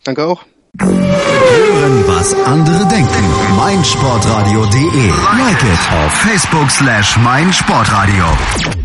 Danke 0.03 0.25
auch. 0.25 0.43
Hören, 0.77 2.07
was 2.07 2.33
andere 2.43 2.85
denken. 2.87 3.23
meinsportradio.de. 3.55 5.07
Like 5.37 5.63
it 5.63 5.79
auf 6.03 6.11
Facebook 6.11 6.69
slash 6.69 7.17
meinsportradio. 7.17 8.84